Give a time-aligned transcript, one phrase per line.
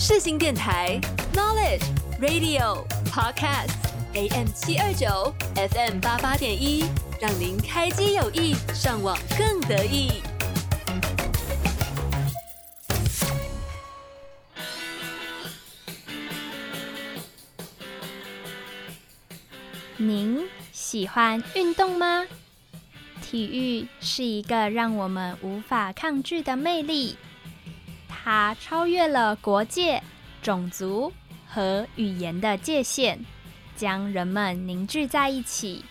[0.00, 0.96] 世新电台
[1.34, 1.82] Knowledge
[2.20, 3.74] Radio Podcast
[4.14, 6.84] AM 七二九 FM 八八点一，
[7.20, 10.22] 让您开机有意，上网更得意。
[19.96, 22.24] 您喜欢运动吗？
[23.20, 27.16] 体育是一个让我们无法抗拒的魅力，
[28.30, 30.02] 它超越了国界、
[30.42, 31.10] 种族
[31.46, 33.20] 和语言的界限，
[33.74, 35.82] 将人们凝聚在一起。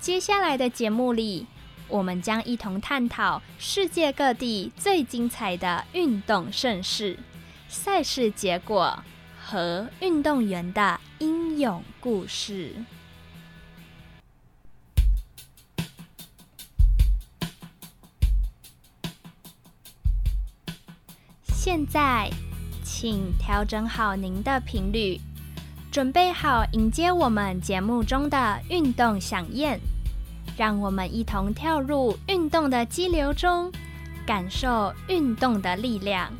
[0.00, 1.46] 接下来的节目里，
[1.86, 7.16] 我们将一同探讨世界各地最精彩的运动盛事、
[7.68, 9.00] 赛事结果
[9.40, 12.74] 和运动员的英勇故事。
[21.66, 22.30] 现在，
[22.84, 25.20] 请调整好您的频率，
[25.90, 29.76] 准备好迎接我们节目中的运动响宴。
[30.56, 33.68] 让我们一同跳入运动的激流中，
[34.24, 36.30] 感受运动的力量，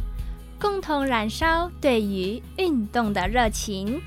[0.60, 4.00] 共同燃烧对于运动的热情。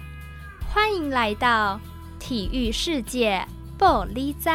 [0.74, 1.78] 欢迎来到
[2.18, 3.46] 体育世界，
[3.78, 4.50] 报你知。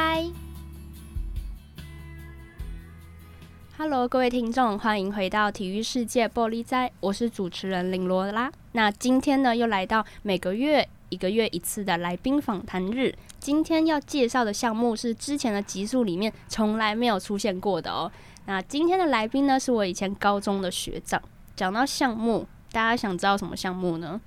[3.77, 8.49] Hello，各位听众，欢迎回到体育世界玻璃斋，我是主持人林罗拉。
[8.71, 13.13] 那今天呢，又来到每个月一个月一次的来宾访谈日。
[13.41, 18.11] 今天要介绍的项目是之前的集数里面从来没有出现过的哦。
[18.47, 21.21] 那今天的来宾呢，是我以前高中的学长。
[21.57, 24.21] 讲到项目，大家想知道什么项目呢？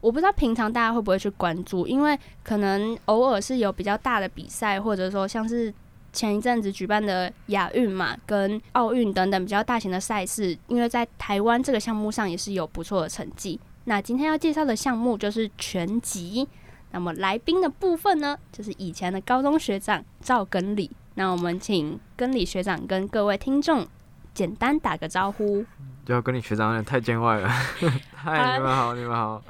[0.00, 5.72] 我不知道平常大家会不会去关注，因为可能偶尔是有比较大的比赛，或者说像是。
[6.12, 13.58] 前一阵子举办的亚运嘛，跟奥运等等比较大型的赛事，因为在台湾这个项目上也是有不错的成绩。
[13.84, 16.46] 那今天要介绍的项目就是拳击。
[16.92, 20.90] 那么来宾的部分呢，就是以前的高中学长赵根理。
[21.14, 23.86] 那我们请根理学长跟各位听众
[24.34, 25.64] 简单打个招呼。
[26.04, 27.48] 叫根理学长有点太见外了。
[28.14, 29.40] 嗨，你们好，你们好，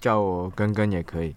[0.00, 1.34] 叫我根根也可以。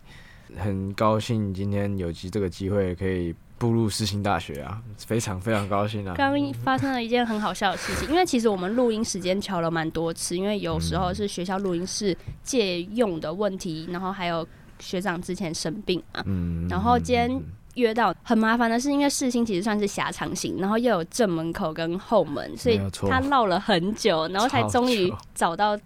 [0.58, 3.36] 很高兴今天有机这个机会可以。
[3.62, 6.16] 步入世新大学啊，非常非常高兴啊！
[6.18, 14.48] 刚刚发生了一件很好笑的事情，因为其实我们录音时间调了蛮多次，因为有时候是学校录音室借用的问题，然后还有
[14.80, 17.40] 学长之前生病啊，嗯，然后今天
[17.76, 25.78] 约到很麻烦的是，因为世新其实算是狭长型，然后又有正门口跟后门，所以他绕了很久，然后才终于找到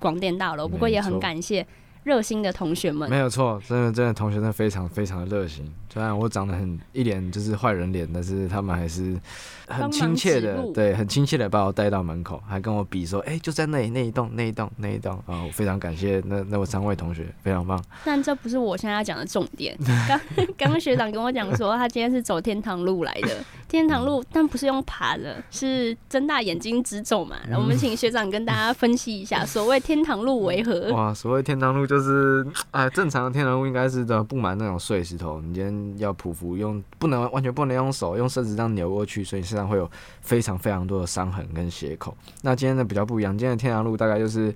[0.00, 0.66] 广电大楼。
[0.66, 1.64] 不过也很感谢
[2.02, 5.72] 热心的同学们，没有错，真的真的同学真的非常非常的热心。
[5.96, 9.18] 虽然我长得很一脸就是坏人脸，但是他们还是
[9.66, 15.42] 很亲切的，对，很亲切的把我带到门口，还跟我比说，哎、欸，就在那里那一栋那一栋那一栋啊！
[15.42, 17.82] 我非常感谢那那位三位同学，非常棒。
[18.04, 19.74] 但这不是我现在要讲的重点。
[20.06, 20.20] 刚
[20.58, 27.36] 刚刚学长跟我讲说，他今天是走天堂路来的，天堂路，但不是用爬的，是睁大眼睛直走嘛。
[27.48, 30.92] 然后我们请学长跟大家分析一下，所谓天堂路为何？
[30.92, 35.85] 哇，所谓天堂路就是，哎，正常的天堂路应该是的，布满那种碎石头，你今天。
[35.98, 42.16] 要匍匐，用不能完全不能用手，用身子这样扭过去，所以身上会有非常非常多的伤痕跟血口。
[42.42, 44.54] 那今天的比较不一样，今天的天堂路大概就是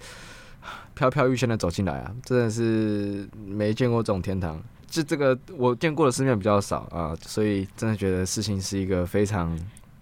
[0.95, 4.61] 飘飘欲仙的走进来啊，真的是没见过这种天堂。
[4.89, 9.59] 这这个我见过的世面比较少啊，所以真的觉得事情是一个非常。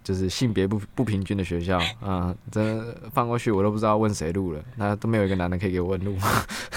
[0.09, 6.17] 就是性别不不平均的学校啊，真的放过去我都不知道问谁录了，那都没有一个男的可以给我问路。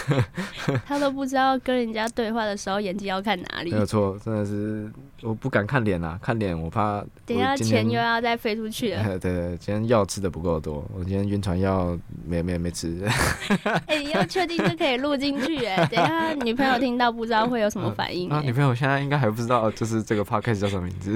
[0.86, 3.72] 他都不知道跟人家对话的时候眼睛要看哪里。
[3.72, 7.02] 没有错，真的是我不敢看脸啊，看脸我怕。
[7.26, 9.02] 等下钱又要再飞出去了。
[9.18, 13.02] 对，今天药吃的不够多，我今天晕船药没没没吃。
[13.88, 15.86] 哎、欸，你要确定这可以录进去哎、欸？
[15.88, 18.36] 等下女朋友听到不知道会有什么反应、欸。
[18.36, 21.14] 啊，女朋友现在应该还不知道，就是这个 podcast 叫什么名字。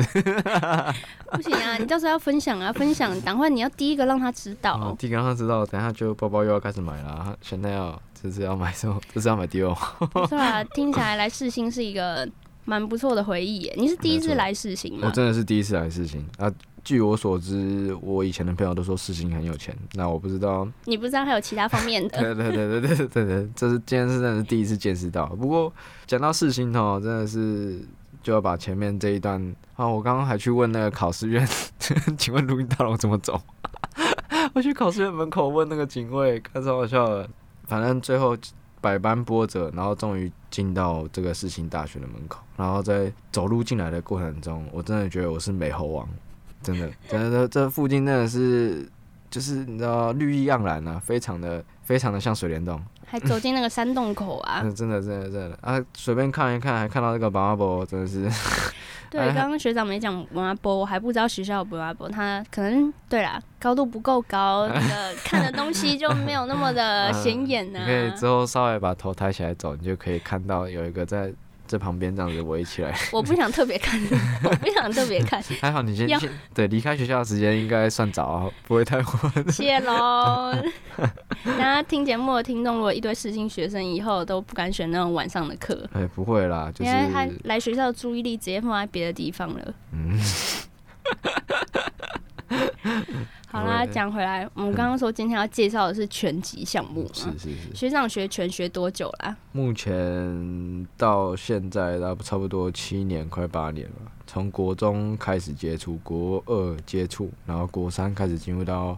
[1.31, 4.75] 不行啊，你到时候要分享啊，分享，等会你要第一个让他知道。
[4.75, 7.35] 哦、第一个让他知道，等下就包包又要开始买了。
[7.41, 9.01] 现在要这是要买什么？
[9.13, 9.75] 这是要买 Dior。
[10.07, 12.27] 不错啊， 听起来来世新是一个
[12.65, 13.73] 蛮不错的回忆耶。
[13.75, 15.07] 你是第一次来世新吗？
[15.07, 16.51] 我真的是第一次来世新啊。
[16.83, 20.67] 据我所知，我以前的朋友都说世新很有钱，那我不知道。
[20.83, 22.19] 你不知道还有其他方面的？
[22.19, 25.25] 对对对对对对对，这是今天是真的是第一次见识到。
[25.25, 25.73] 不过
[26.05, 27.79] 讲到世新哦，真的是。
[28.25, 29.39] 就要把前面这一段
[29.75, 31.47] 啊，我刚刚还去问那个考试院，
[32.17, 33.39] 请问录音大楼怎么走？
[34.55, 37.29] 我去考试院门口问那个警卫，看超好笑的。
[37.67, 38.35] 反正最后
[38.81, 42.41] 百般波折，然后终于进到这个世新大学的门口。
[42.57, 46.09] 然后在走路进来的过程中，我真的觉得我是美猴王，
[46.63, 48.89] 真的，真的这这附近真的是。
[49.27, 58.29] 就是你知道绿意盎然啊，非常的非常的像水帘洞，还走进那个山洞口啊， 嗯、真的真的真的啊，随便看一看，还看到那个宝马波，真的是。
[59.11, 71.31] 对，刚刚学长没讲宝马波，我还不知道学校有宝马波，他可能对啦，高度不够高， 那个看的东西就没有那么的显眼呢、可以之后稍微把头抬起来走，你就可以看到有一个在。
[71.67, 73.99] 这旁边这样子围起来，我不想特别看，
[74.43, 75.41] 我不想特别看。
[75.59, 79.05] 还好你先先对离开学校的时间应该算早啊，不会太晚。
[79.51, 80.53] 谢喽。
[81.45, 89.73] 大家听节目的听众，如果一堆世新学生以后都不敢选那种晚上的课，哎，不会啦，就是因为他来学校的注意力直接放在别的地方了。
[89.91, 90.19] 嗯。
[93.55, 97.09] 好啦，讲回来，我们刚刚说今天要介绍的是拳击项目。
[97.13, 97.73] 是是是。
[97.73, 99.33] 学长学拳学多久啦？
[99.53, 104.11] 目前到现在差不差不多七年，快八年了。
[104.27, 108.97] 从国中开始接触，国二接触，然后国三开始进入到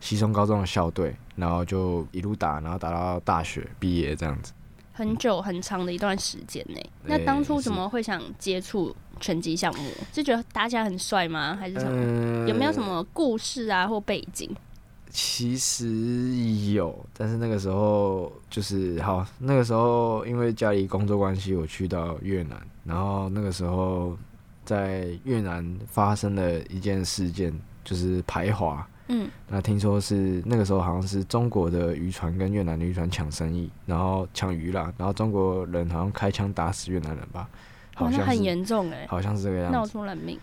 [0.00, 4.54] 西松高中的校队，然后就一路打，然后打到大学毕业这样子。
[4.94, 6.90] 很久很长的一段时间内。
[7.02, 8.96] 那当初怎么会想接触？
[9.24, 11.56] 拳击项目是觉得打起来很帅吗？
[11.58, 12.42] 还是什么？
[12.42, 14.54] 呃、有没有什么故事啊或背景？
[15.08, 15.88] 其实
[16.74, 24.14] 有，但是那个时候就是好，那个时候因为家里工作关系，我去到越南，然后那个时候
[24.62, 27.50] 在越南发生了一件事件，
[27.82, 28.86] 就是排华。
[29.08, 37.48] 嗯，那听说是那个时候好像是中国的渔船跟越南的渔船抢生意，然后抢鱼啦，然后中国人好像开枪打死越南人吧。
[37.94, 40.38] 好像很严重哎，好像是这个样子，闹出人命。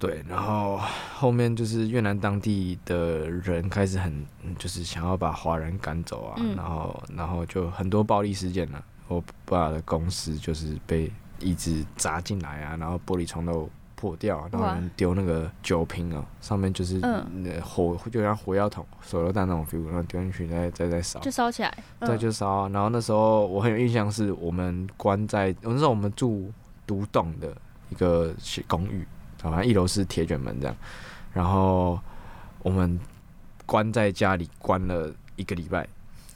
[0.00, 0.80] 对，然后
[1.12, 4.24] 后面就是越南当地的人开始很，
[4.56, 8.84] 就是想要把华人赶走啊，嗯、然后然后就很多暴力事件了、啊。
[9.08, 11.10] 我爸的公司就是被
[11.40, 17.00] 一直砸进来啊，然后玻璃窗都破掉，然后人丢那个酒瓶啊，上面就是
[17.60, 21.76] 火，就像火药桶、手榴弹那种 feel，然后丢进去再再再烧，就烧起来。
[21.98, 22.68] 对，就烧。
[22.68, 26.52] 然后那时候我很有印象，是我们关在，那时候我们住。
[26.88, 27.54] 独栋的
[27.90, 28.34] 一个
[28.66, 29.06] 公寓，
[29.42, 30.74] 好像一楼是铁卷门这样，
[31.34, 32.00] 然后
[32.62, 32.98] 我们
[33.66, 35.86] 关在家里关了一个礼拜，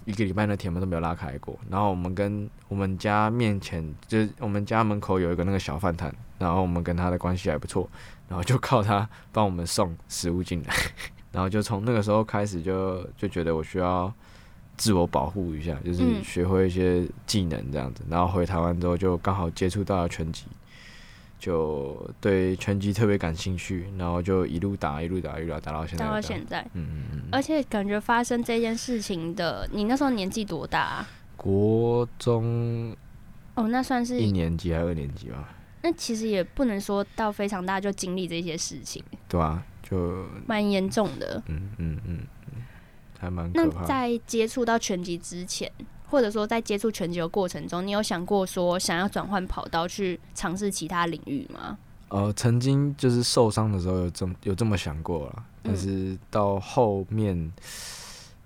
[0.05, 1.59] 一个礼拜那铁门都没有拉开过。
[1.71, 7.89] 然后我们跟我们家面前，就是我们家门口有一个那个小饭摊，然后我们跟他的关系还不错，
[8.29, 10.75] 然后就靠他帮我们送食物进来，
[11.33, 14.13] 然后就从那个时候开始就就觉得我需要
[14.77, 20.45] 自我保护一下，就是学会一些技能这样子，然后回台湾之后就刚好接触到了拳击，
[21.39, 26.05] 就对拳击特别感兴趣，然后就一路打一路打一路打打到现在。
[26.05, 27.23] 打到现在，嗯嗯嗯。
[27.31, 31.09] 而且感觉发生这件事情的，你那时候年纪多大啊？
[31.37, 32.97] 国中。
[33.55, 35.49] 哦，那算是一年级还是二年级吧？
[35.83, 39.03] 那其实也不能说到非常大就经历这些事情。
[39.29, 41.43] 对啊，就蛮严重的。
[41.49, 42.19] 嗯嗯嗯。
[43.31, 45.71] 那在接触到拳击之前，
[46.09, 51.79] 或者说在接触拳击的过程中，你有想过说想要转换跑道去尝试其他领域吗？
[52.09, 57.51] 呃，曾经就是受伤的时候有这么有这么想过了，但是到后面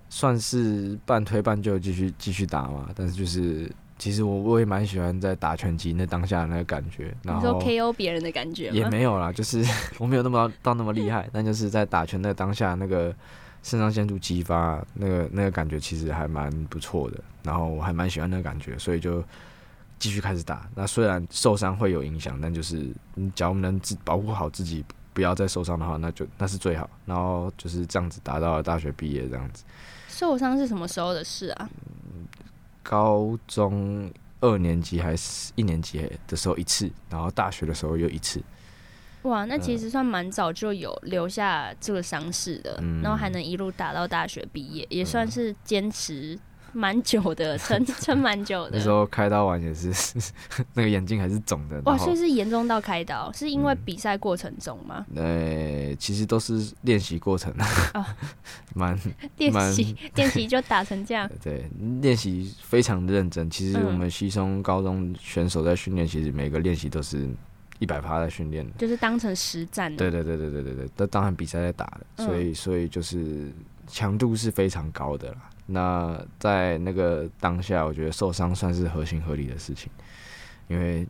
[0.09, 2.89] 算是半推半就继续继续打嘛。
[2.95, 9.61] 但是就是其实我我也蛮喜欢在打拳击那当下的那个感觉，然后 KO 别人的感觉也没有啦，就是
[9.99, 13.13] 我没有那么到那么厉害，但就是在打拳的当下那个。
[13.63, 19.23] 肾上腺素激发，那个那个感觉其实还蛮不错的，然后我还蛮喜欢那个感觉，所以就
[19.99, 20.69] 继续开始打。
[20.75, 26.89] 那虽然受伤会有影响，但就是你只要能自保护好自己，不要再受伤的话，那就那是最好。
[27.05, 29.63] 然后就是这样子达到了大学毕业这样子。
[30.07, 31.69] 受伤是什么时候的事啊？
[32.83, 34.09] 高中
[34.39, 38.41] 二年级还是一年级的时候一次，然后大学的时候又一次。
[39.23, 46.37] 哇，那其实算蛮早就有留下这个伤势的，嗯、然后还能一路打到大学毕业，也算是坚持
[46.71, 48.77] 蛮久的， 撑撑蛮久的。
[48.77, 49.91] 那时候开刀完也是，
[50.75, 51.81] 那个眼睛还是肿的。
[51.85, 55.05] 哇，所以是严重到开刀，是因为比赛过程中吗？
[55.15, 57.51] 呃、嗯欸，其实都是练习过程
[57.93, 58.15] 啊，
[58.75, 58.97] 蛮
[59.37, 61.29] 练习练习就打成这样。
[61.43, 61.69] 对，
[62.01, 63.49] 练习非常的认真。
[63.49, 67.27] 其实我们西松高中选手在训练，其实每个练习都是。
[67.79, 69.97] 一百趴在训练，就是当成实战的。
[69.97, 73.51] 对对对对对对对，那当然比赛在打的，所以所以就是
[73.87, 75.49] 强度是非常高的啦。
[75.65, 79.91] 那在那个当下，我觉得受伤算是合情合理的事情，
[80.67, 81.05] 因为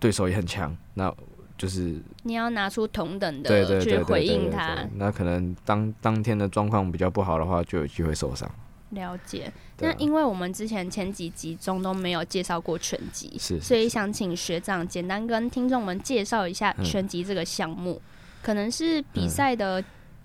[0.00, 1.14] 对手也很强，那
[1.56, 4.76] 就是你要拿出同等的去回应他。
[4.94, 8.50] 那可能当当天的状况比较不好的话，就有机会受伤。
[8.90, 18.10] 了解，那因为我们之前前几集中都没有介绍过拳击，是，是，所以想请学长简单跟听众们介绍一下拳击这个项目，嗯、
[18.42, 19.82] 可能是比赛的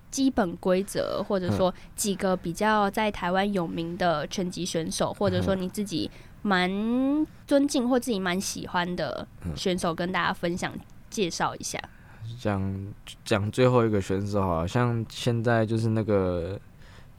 [0.09, 6.09] 基本规则，或者说几个比较在台湾有名的拳击选手，或者说你自己
[6.41, 6.69] 蛮
[7.47, 10.73] 尊敬或自己蛮喜欢的选手，跟大家分享
[11.09, 11.79] 介绍一下。
[12.39, 12.93] 讲
[13.25, 16.59] 讲最后一个选手，好像现在就是那个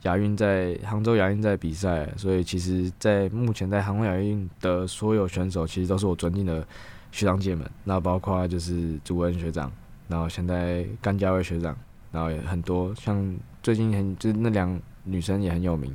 [0.05, 6.67] 亚运在杭州亚运在比赛，所以其实，在目前在杭州亚运的所有选手，其实都是我尊敬的
[7.13, 7.69] 学长姐们。
[7.85, 9.71] 那包括就是朱恩学长，
[10.09, 11.77] 然后现在甘家卫学长。
[12.13, 15.93] 然后也很多，像最近很就是那两女生也很有名，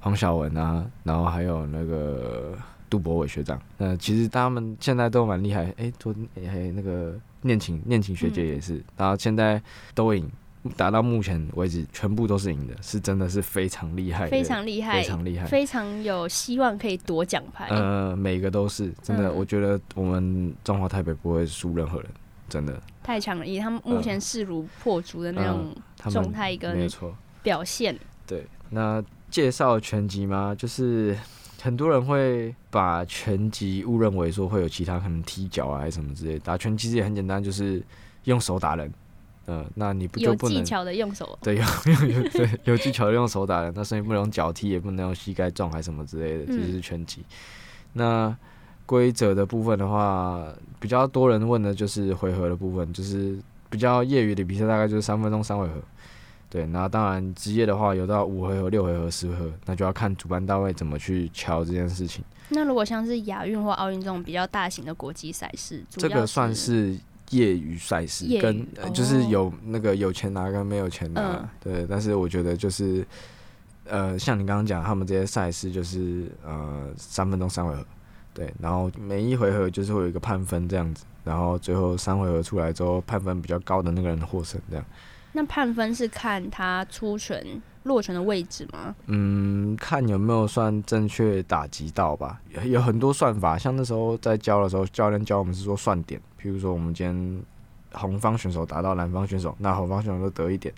[0.00, 2.52] 黄晓雯啊，然后还有那个
[2.90, 3.58] 杜博伟学长。
[3.78, 9.62] 那其实他们现在都蛮厉害，哎，昨天还那个念琴念琴学姐也是，然后现在
[9.94, 10.30] 都赢，
[10.76, 17.66] 打到目前为止全部都是赢的，是真的是非常厉害，非常厉害，非常厉害，非常有希望可以夺奖牌。
[17.68, 22.08] 呃，每个都是真的，嗯、我觉得我们中华台北不会输任何人。
[22.48, 25.74] 真的太强了，以他们目前势如破竹的那种
[26.10, 26.86] 状态跟
[27.42, 27.98] 表现。
[28.26, 30.54] 对，那介绍拳击吗？
[30.54, 31.16] 就是
[31.62, 36.40] 很多人会把拳击误认为说会有其他可能踢脚啊，还什么之类的。
[36.40, 37.82] 打拳其实也很简单，就是
[38.24, 38.92] 用手打人。
[39.46, 41.36] 嗯、呃，那你不就不能有技巧的用手？
[41.42, 43.72] 对，有有有对有技巧的用手打人。
[43.74, 47.20] 那所以不能用脚踢，也不能用膝盖撞，还是什么之类的，这就是拳击。
[47.20, 47.26] 嗯、
[47.94, 48.36] 那
[48.86, 50.46] 规则的部分的话，
[50.78, 53.38] 比较多人问的就是回合的部分，就是
[53.70, 55.74] 比较业余的比赛，大概就是三分钟三回合。
[56.50, 62.22] 对，那当然职业的话有到五回合、六回合、十回合，那就要看主办单位怎么去敲这件事情。
[62.50, 66.94] 那如果像是亚运或奥运这种比较大型的国际赛事，这个算是
[67.32, 71.20] 业余赛事，跟就是有那个有钱拿跟没有钱拿。
[71.20, 73.04] 嗯、对，但是我觉得就是
[73.84, 77.84] 呃，像你刚刚讲，他们这些赛事就是呃三分钟三回合。
[78.34, 84.84] 对，然后每一回合就是会有一个判分这样子，然后最后三回合出来之后，判分比较高的那个人获胜这样。
[85.32, 87.44] 那判分是看他出拳
[87.84, 88.94] 落拳的位置吗？
[89.06, 92.40] 嗯，看有没有算正确打击到吧。
[92.64, 97.42] 有很多算法，像那时候在教的时候，教练教我们是说算点，譬如说我们今天
[97.92, 100.74] 红方选手打到蓝方选手，那红方选手就得一点，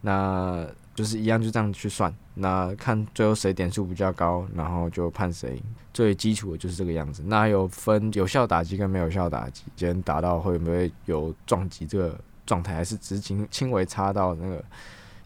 [0.00, 5.62] 那就是一样就这样去算，那看最后谁点数比较高，然后就判谁。
[5.92, 14.62] 最基础的就是这个样子，那有分有效打击跟没有效打击，今天打到会不会有撞击这个状态，还是只轻轻微擦到那个，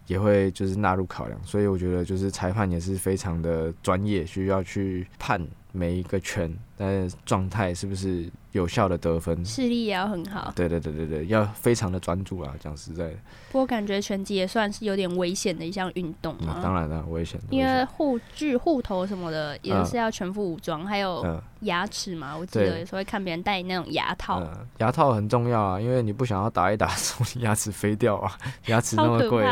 [0.06, 1.40] 也会就是纳入考量。
[1.44, 10.52] 所以我觉得就是裁判也是非常的专业，需要去判每一个圈，但是状态是不是有效的得分，视力也要很好。
[10.56, 13.14] 对对对对对，要非常的专注啊，讲实在的。
[13.52, 16.62] 不过感觉拳击也算是有点危险的一项运动啊、嗯。
[16.62, 17.40] 当然了，危险。
[17.50, 22.36] 因为护具、护头什么的也是要全副武装，嗯、还有牙齿嘛。
[22.36, 24.66] 我记得有时候会看别人戴那种牙套、嗯。
[24.78, 28.32] 牙套很重要啊，因为你不想要打一打， 从牙齿飞掉啊。
[28.66, 29.44] 牙齿那么贵，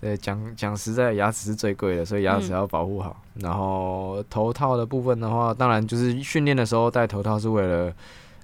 [0.00, 3.16] 对，讲讲实在，牙齿是最贵的，所以牙齿要保护好。
[3.34, 7.92] 嗯、然后头套的部分的话，当然就是训练的时候戴头套是为了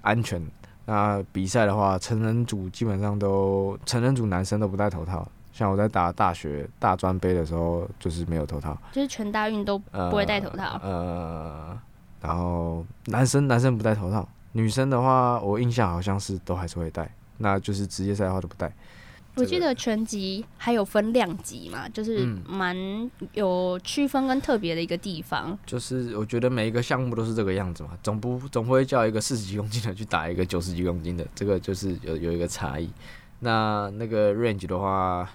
[0.03, 0.43] 安全。
[0.87, 5.27] 那比赛的话，成人组基本上都成人组男生都不戴头套。
[5.53, 10.81] 像我在打大学大专杯的时候，就是没有头套，就是全大运都不会戴头套。
[10.83, 11.81] 呃，呃，
[12.21, 17.09] 然后男生男生不戴头套，女生的话，我印象好像是都还是会戴。
[17.39, 18.73] 那就是职业赛的话都不戴。
[19.37, 22.77] 我记得拳击还有分量级嘛，就是蛮
[23.33, 25.51] 有区分跟特别的一个地方。
[25.51, 25.59] 嗯。
[25.67, 32.89] 就是我觉得每一个项目都是这个样子嘛，总不总不会叫一个四十几公斤的去打一个九十几公斤的，这个就是有有一个差异。
[33.41, 35.29] 那那个 range 的话，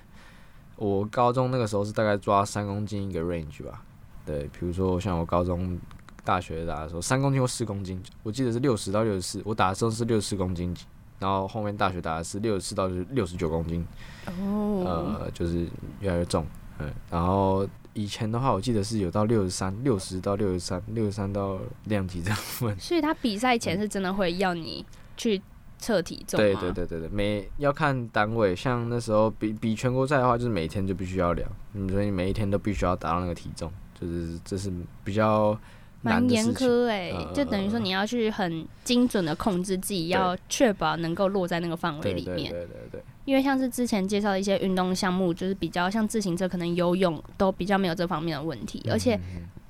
[0.77, 3.83] 我高中那个时候是大概抓三公斤一个 range 吧。
[4.25, 5.77] 对，比如说像我高中、
[6.23, 10.73] 大学打的时候，三公斤或四公斤，我记得是六十到六十四，我打的时候是六十四公斤。
[11.19, 13.85] 然后后面大学打的是六十四到六十九公斤
[14.25, 14.87] ，oh.
[14.87, 15.67] 呃，就是
[15.99, 16.45] 越来越重，
[16.79, 16.89] 嗯。
[17.11, 22.79] 然后以前的话，我记得是有到六十三，六十到六十三，六十三到量级这样分。
[22.79, 24.85] 所以他比赛前是真的会要你
[25.17, 25.41] 去
[25.77, 26.45] 测体重吗？
[26.45, 34.71] 对对对对对，每要看单位，像那时候比比全国赛的话，就是每天就必须要量，嗯，所以每一天都必须要达到那个体重，就是这是
[35.03, 35.59] 比较。
[36.01, 42.51] 蛮严苛哎，呃、就等于说你要去很精准的控制自己，要确保能够落在那个范围里面。
[42.51, 43.03] 对对对对对。
[43.25, 49.19] 因为像是之前介绍的一些运动项目，就是比较像自行车，可能游泳都比较没有这方面的问题，而且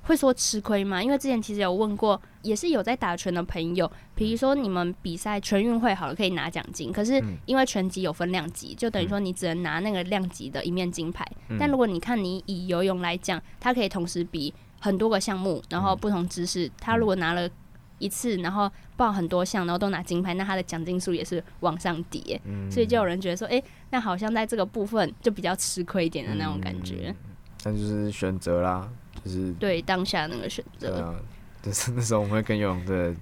[0.04, 1.02] 会说吃亏吗？
[1.02, 11.26] 因为之前其实有问过，也是有在打拳的朋友，比如说你们比赛全运会好了可以拿奖金，可是因为拳击有分量级，就等于说你只能拿那个量级的一面金牌。
[11.58, 14.54] 但如果你看你以游泳来讲，它可以同时比。
[14.80, 17.48] 很多个项目，然后不同姿势，他如果拿了
[17.98, 27.10] 一次然后报很多项，然后都拿金牌，那他的奖金数也是往上叠，嗯，所以就有人觉得说，哎、欸，那好像在这个部分就比较吃亏一点的那种感觉。
[27.10, 27.16] 嗯、
[27.62, 28.88] 但就是选择啦，
[29.22, 30.90] 就是对当下那个选择。
[30.92, 31.14] 对啊，
[31.62, 33.14] 就是那时候我们会跟游泳队。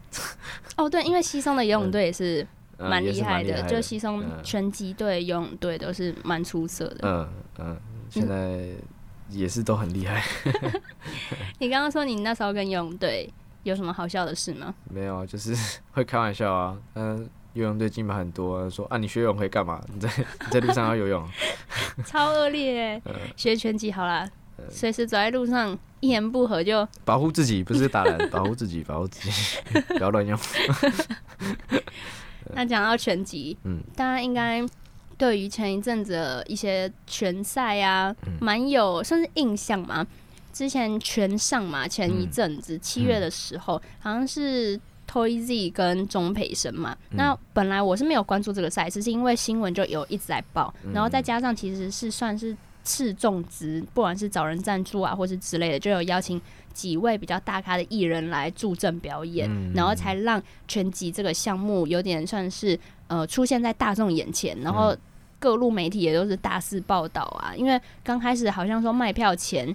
[0.77, 2.47] 哦，对，因为西松的游泳队也是
[2.79, 7.00] 蛮厉害的，嗯嗯、就西松拳击队、游泳队都是蛮出色的。
[7.03, 7.77] 嗯嗯，
[8.09, 8.69] 现在
[9.31, 10.23] 也是都很厉害。
[11.59, 13.33] 你刚刚说你那时候跟游泳队。
[13.65, 14.73] 有什么好笑的事吗？
[14.89, 15.55] 没有，就是
[15.91, 16.75] 会开玩笑啊。
[16.95, 19.79] 嗯，游泳队金牌很多，说啊，你学游泳可以干嘛？
[19.93, 21.29] 你在 你在路上要游泳，
[22.07, 23.03] 超恶劣。
[23.37, 24.27] 学拳击好啦，
[24.71, 30.39] 随时走在路上，一言不合就保护自己，不是打人，保护自己，保护自己，不要乱用。
[32.55, 34.65] 那讲到拳击，嗯，大家应该
[35.19, 40.07] 对于前一阵子的一些拳赛啊，蛮、嗯、有算是印象嘛。
[40.51, 47.17] 之前拳上嘛，前一阵子七、嗯、月的时候，好像是 TOYZ 跟钟培生嘛、嗯。
[47.17, 56.41] 那本来我是没有关注这个赛事，是因为新闻就有一直在报、嗯，然后再加上其实是算是斥重资，不管是找人赞助啊，或是之类的，就有邀请
[56.73, 64.97] 几位比较大咖的艺人来助阵表演、嗯，然后才让拳击这个项目有点算是呃出现在大众眼前，然后
[65.38, 67.54] 各路媒体也都是大肆报道啊。
[67.54, 69.75] 因为刚开始好像说卖票前。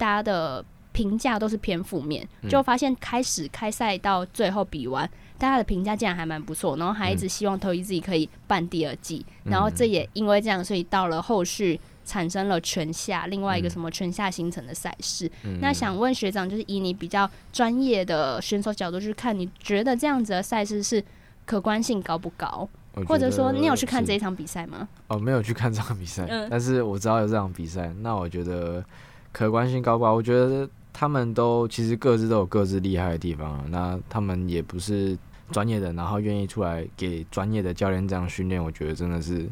[0.00, 15.30] 大家的评价都是偏负面，就发现开始开赛到最后比完，大家的评价竟然还蛮不错，然后还一直希望 TOYZ 可以办第二季，然后这也因为这样，所以到了后续产生了全下另外一个什么全下星城的赛事。
[15.60, 21.04] 那想问学长，就是以你比较专业的选手角度去看，你觉得这样子的赛事是
[21.44, 22.66] 可观性高不高？
[23.06, 24.88] 或者说你有去看这一场比赛吗？
[25.08, 28.84] 哦，没有去看这场比赛，但是我知道有这场比赛，那我觉得。
[29.32, 30.12] 可观性高不高？
[30.12, 33.64] 我觉得他们都其实各自都有各自厉害的地方。
[33.70, 35.16] 那他们也不是
[35.52, 39.48] 专业的，然后愿意出来给专业的教练这样训练，我觉得真的是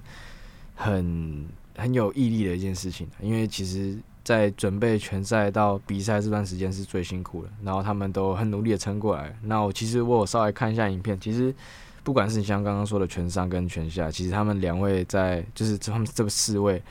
[0.75, 3.07] 很很有毅力的一件事情。
[3.21, 9.33] 因为其实，在准备全赛到比赛这段时间是最辛苦的，然后他们都很努力的撑过来。
[9.45, 11.55] 那我其实我有稍微看一下影片，其实。
[12.09, 16.83] 不管是你像刚刚说的全上跟全下，其实他们两位在就是他们这个四位，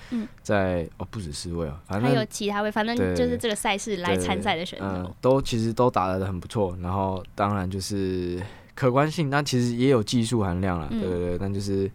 [0.44, 6.78] 在、嗯、哦不止四位哦，反正还有其他位，反正就是这个赛事来参赛的选手，嗯，都其实都打得很不错。
[6.84, 8.40] 然后当然就是
[8.76, 11.90] 可观性，那其实也有技术含量了，对对对，但就是。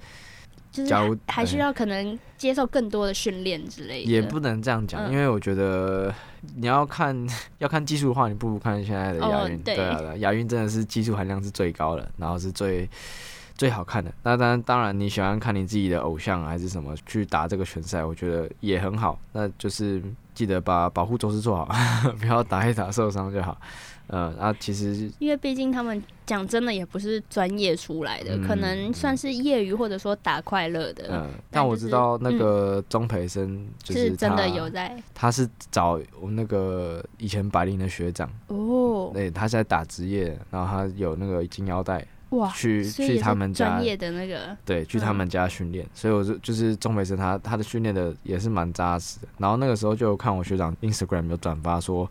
[0.73, 6.11] 就是还需要可能接受更多的训练之类的，也不能这样讲，因为我觉得
[6.57, 7.17] 你要看
[7.59, 12.89] 要看技术的话，你不如看现在的亚运，对啊，亚运真的是技术含量是最高的，然后是最
[13.55, 14.13] 最好看的。
[14.23, 19.19] 那当然，当然你喜欢看你自己的偶像还是什么去打这个拳赛，我觉得也很好。
[19.33, 20.03] 那就是
[20.35, 21.69] 记得把保护措施做好，
[22.19, 23.57] 不要打一打受伤就好。
[24.13, 31.07] 呃，啊，其实因为毕竟他们讲真的也不是专业出来的，嗯，可能算是业余或者说打快乐的。
[31.11, 49.29] 嗯，但我知道那个钟培生就是，是真的有在，他是找我们那个以前白领的学长哦，对，他在打职业，然后他有那个金腰带，哇，去去他们家专业的那个，对，去他们家训练，嗯，所以我就就是钟培生他他的训练的也是蛮扎实的。
[49.39, 52.07] 然后那个时候就看我学长 Instagram 有转发说。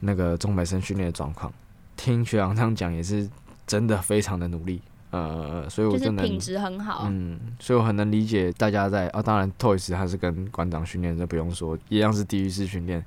[0.00, 1.52] 那个钟培生训练的状况，
[1.96, 3.28] 听学长这样讲也是
[3.66, 13.04] 真的非常的努力，呃，所以我真的品质很好，嗯，所以我很能理解大家在啊，当然 Toys 他是跟馆长训练，这不用说，一样是地狱式训练，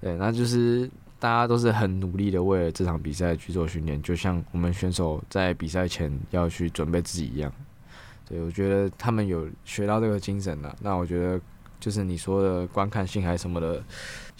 [0.00, 7.52] 对，那就是大家都是很努力的为了这场比赛去做训练，就像我们选手在比赛前要去准备自己一样，
[8.28, 11.40] 对，我觉得他们有学到这个精神了，那我觉得。
[11.80, 13.82] 就是你说的观看性还是什么的，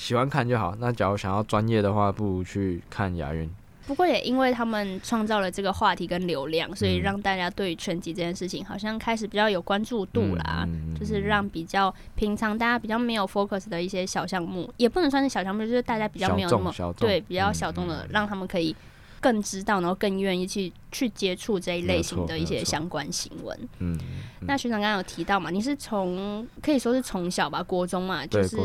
[0.00, 0.74] 喜欢看就好。
[0.78, 3.48] 那假如想要专业的话，不如去看亚运。
[3.86, 10.64] 不过也因为他们创造了这个话题跟流量，所以让大家对拳击这件事情好像开始比较有关注度啦。
[10.66, 18.74] 嗯、就是让比较平常大家比较没有 focus 的一些小项目，也不能算是小项目，就是大家比较没有那么对比较小众的，让他们可以。
[19.22, 23.68] 更知道，然后更愿意去去接触这一类型的一些相关新闻。
[23.78, 23.98] 嗯，
[24.40, 28.56] 那学长刚刚有提到嘛，你是从可以说是从小吧，国中嘛，就是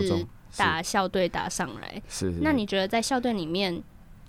[0.57, 2.01] 打校队打上来。
[2.07, 2.39] 是，是。
[2.41, 3.83] 那你觉得在校队里面？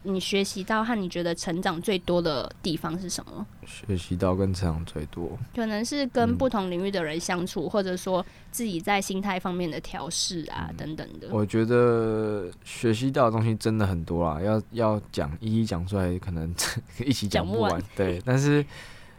[0.09, 3.45] 你学习到和你觉得成长最多的地方是什么？
[3.67, 11.27] 学习到跟成长最多，可能是跟不同领域的人相处，嗯、或者说自己在心态方面的调试啊、嗯，等等的。
[11.33, 16.55] 我觉得学习到的东西真的很多啦，要要讲一一讲出来，可能
[17.05, 17.83] 一起讲不完。
[17.97, 18.65] 对， 但是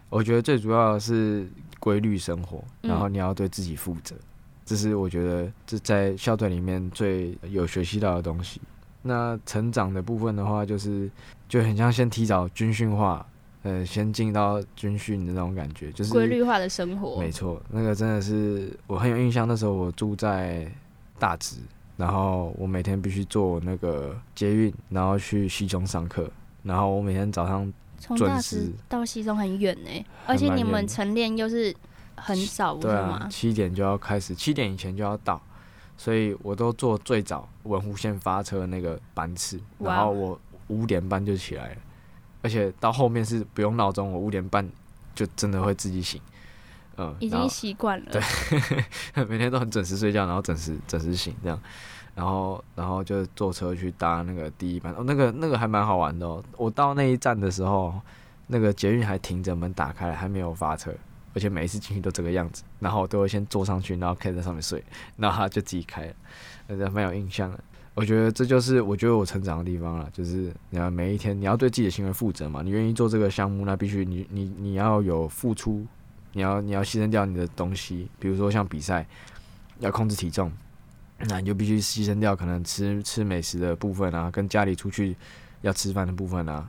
[0.08, 4.27] 我觉得最主要的是规律生活，然后你要对自己负责、嗯，
[4.68, 8.60] 这是我觉得这在校队里面最有学习到的东西。
[9.02, 11.10] 那成长的部分的话，就是
[11.48, 13.26] 就很像先提早军训化，
[13.64, 17.18] 呃，先进到军训的那种感觉，就是规律化的生活。
[17.18, 19.48] 没错，那个真的是我很有印象。
[19.48, 20.70] 那时候我住在
[21.18, 21.56] 大直，
[21.96, 26.30] 然后我每天必须坐那个捷运，然后去西中上课，
[26.64, 31.74] 然后我每天早上从大直到西中很远呢，而且你们晨练又是
[32.18, 35.42] 很少，对啊，七点就要开始，七点以前就要到。
[36.00, 41.78] 所以我都坐最早文湖线发车那个班次，然后我五点半就起来了，
[42.44, 44.70] 而且到后面是不用闹钟，我五点半
[45.16, 46.22] 就真的会自己醒，
[46.98, 48.22] 嗯，已经习惯了，对，
[49.26, 51.60] 每天都很准时睡觉，然后准时准时醒这样，
[52.14, 58.00] 然后然后就坐车去搭那个第一班，哦，那个那个还蛮好玩的哦，我到那一站的时候，
[58.46, 60.94] 那个捷运还停着，门打开了，还没有发车。
[61.38, 64.84] 而且每一次进去都这个样子，然后我都会先坐上去，然后可以在上面睡，
[65.18, 66.14] 然后他就自己开了，
[66.66, 67.60] 那蛮有印象的。
[67.94, 72.64] 我觉得这就是我觉得我成长的地方了，就是你要每一天你要对自己的行为负责嘛。
[72.64, 75.86] 你愿意做这个项目，那必须你你你要有付出，
[76.34, 79.06] 你要你要牺牲掉你的东西，比如说像比赛
[79.78, 80.52] 要控制体重，
[81.20, 85.16] 那你就必须牺牲掉可能吃吃美食的部分啊，跟家里出去
[85.62, 86.68] 要吃饭的部分啊。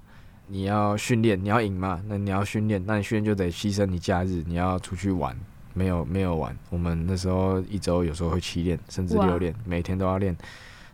[0.50, 2.02] 你要训练，你要赢嘛？
[2.08, 5.38] 那你要训练，那你训练就得牺牲你假日，你要出去玩，
[5.74, 6.56] 没有没有玩。
[6.70, 10.34] 我们那时候一周有时候会七练，甚至六练，每天都要练，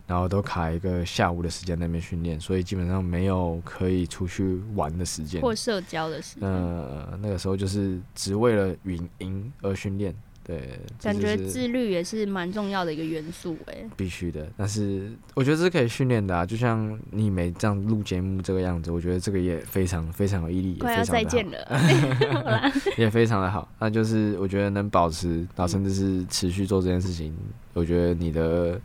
[0.07, 6.49] 然后都卡一个下午的时间那边训练，所以基本上没有可以出去玩的时间或社交的时间。
[6.49, 10.15] 呃，那个时候就是只为了赢赢而训练。
[10.47, 14.47] 对，感觉自律也是蛮重要的一个元素哎，必须的。
[14.59, 23.67] 但是我觉得这是可以训练的啊，就像你每这样录节目这个样子，我觉得这个也非常非常有毅力，快要再见了， 也非常的好。
[23.79, 28.79] 那就是我觉得能保持，然后甚至是持续做这件事情，嗯、我觉得你的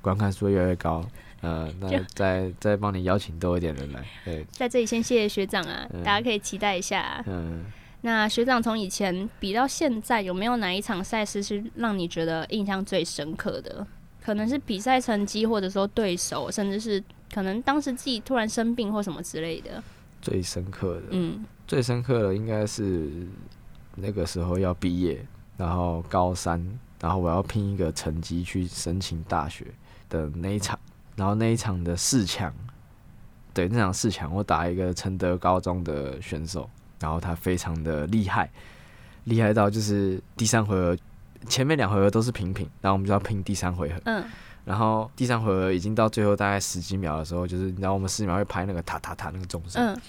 [0.00, 1.08] 观看数越来越高。
[1.42, 4.04] 呃，那再再帮你邀请多一点人来。
[4.24, 7.22] 对，在这里先谢谢学长啊，嗯、大家可以期待一下、啊。
[7.28, 7.64] 嗯。
[8.04, 13.86] 那学长从以前比到现在，有没有哪一场赛事是让你觉得印象最深刻的？
[14.22, 19.82] 可能是比赛成绩，或者说对手，甚至是可能当时自己突然生病或什么之类的。
[20.20, 23.08] 最深刻的，嗯，最深刻的应该是
[23.94, 25.24] 那个时候要毕业，
[25.56, 26.62] 然后高三，
[27.00, 29.64] 然后我要拼一个成绩去申请大学
[30.10, 30.78] 的那一场，
[31.16, 32.52] 然后那一场的四强，
[33.54, 36.68] 对，那场四强我打一个承德高中的选手。
[37.04, 38.50] 然后他非常的厉害，
[39.24, 40.96] 厉害到就是第三回合，
[41.46, 44.00] 前面两回合都是平平，然后我们就要拼第三回合。
[44.06, 44.24] 嗯。
[44.64, 49.84] 然后第三回合已经到最后大概十几秒的时候，就是你知道我们十几秒会拍那个塔塔塔那个钟声。
[49.86, 50.00] 嗯。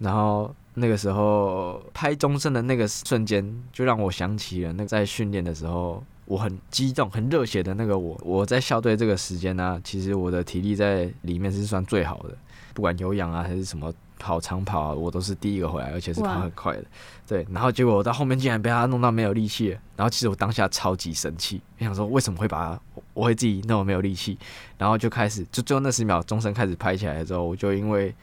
[0.00, 8.20] 然后那个时候拍钟声的那个瞬间，就让我想起了那个在训练的时候，我很激动、很热血的那个我。
[8.24, 12.36] 我在校队这个时间呢、啊，其实我的体力在里面是算最好的，
[12.74, 13.92] 不管有氧啊还是什么。
[14.20, 16.84] 跑长跑啊，我都是第一个回来，而且是跑很快的。
[17.26, 19.80] 对，然后结果我到后面竟然被他弄到没有力气了。
[19.96, 22.80] 然后其实我当下超级生气，我想说为什么会把他，
[23.14, 24.38] 我会自己那么没有力气。
[24.76, 28.14] 然后就开始，就最后那十秒钟声开始拍起来的时候，我就因为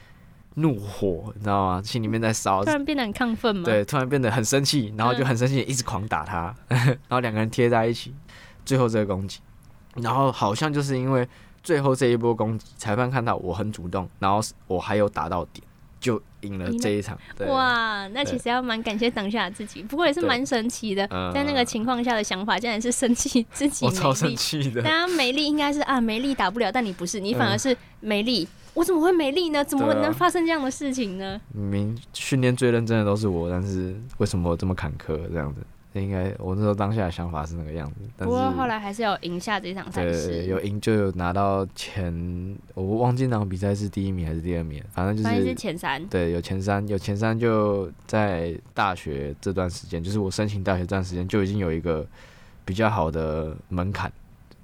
[0.55, 1.81] 怒火，你知道吗？
[1.83, 3.63] 心里面在烧，突然变得很亢奋嘛。
[3.63, 8.13] 对，突然变得很生气，然后就很生气，一直狂打他，嗯、 然后两个人贴在一起，
[8.65, 9.39] 最后这个攻击，
[9.95, 11.27] 然后好像就是因为
[11.63, 15.66] 最后这一波攻击，裁判看到我很主动，然后我还有打到点。
[15.99, 18.07] 就赢了这一场，哇！
[18.09, 23.85] 那其实要蛮感谢当下的自己，不过也是蛮神奇的，在那个情况下的想法，竟然是生气 自己。
[23.85, 24.81] 我超生气的。
[24.81, 28.47] 大家没力应该是啊，美丽打不了，但你不是，你反而是美丽。
[28.73, 29.65] 我怎么会没力呢？
[29.65, 31.41] 怎么能发生这样的事情呢？
[31.51, 35.61] 明明训练最认真的都是我，但是为什么我这么坎坷这样子？
[36.01, 52.05] 应该我那时候当下的想法是那个样子，但是不过后来还是有赢下这场赛事，有赢就有拿到前，我忘记那场比赛是第一名还是第二名，反正就是，是前三，对，有前三，有前三就在大学这段时间，就是我申请大学这段时间就已经有一个
[52.65, 54.11] 比较好的门槛，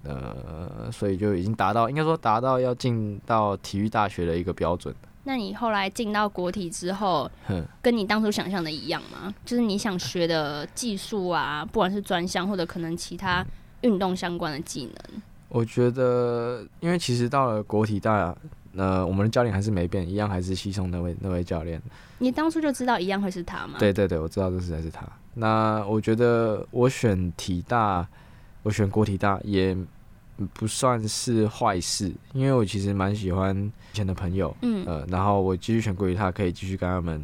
[0.04, 4.94] 呃，所以就已经达到，应该说达到要进到体育大学的一个标准。
[5.26, 7.30] 那你后来进到国体之后，
[7.82, 9.34] 跟你当初想象的一样吗？
[9.46, 13.46] 就是你想学的技术啊，不管是专项或者可能其他
[13.82, 15.22] 运动相关的技能。
[15.48, 18.36] 我觉得，因为其实到了国体大，
[18.76, 21.82] 呃，我们的教练还是没变，一样还是西松那位那位教练。
[22.18, 23.76] 你当初就知道一样会是他吗？
[23.80, 25.06] 对对对，我知道这是在是他。
[25.36, 28.06] 那我觉得我选体大，
[28.64, 29.78] 我选国体大也。
[30.54, 33.56] 不算是坏事，因为我其实蛮喜欢
[33.92, 37.24] 以前的朋友，嗯，呃，然后我继续选国语，他，可以继续跟他们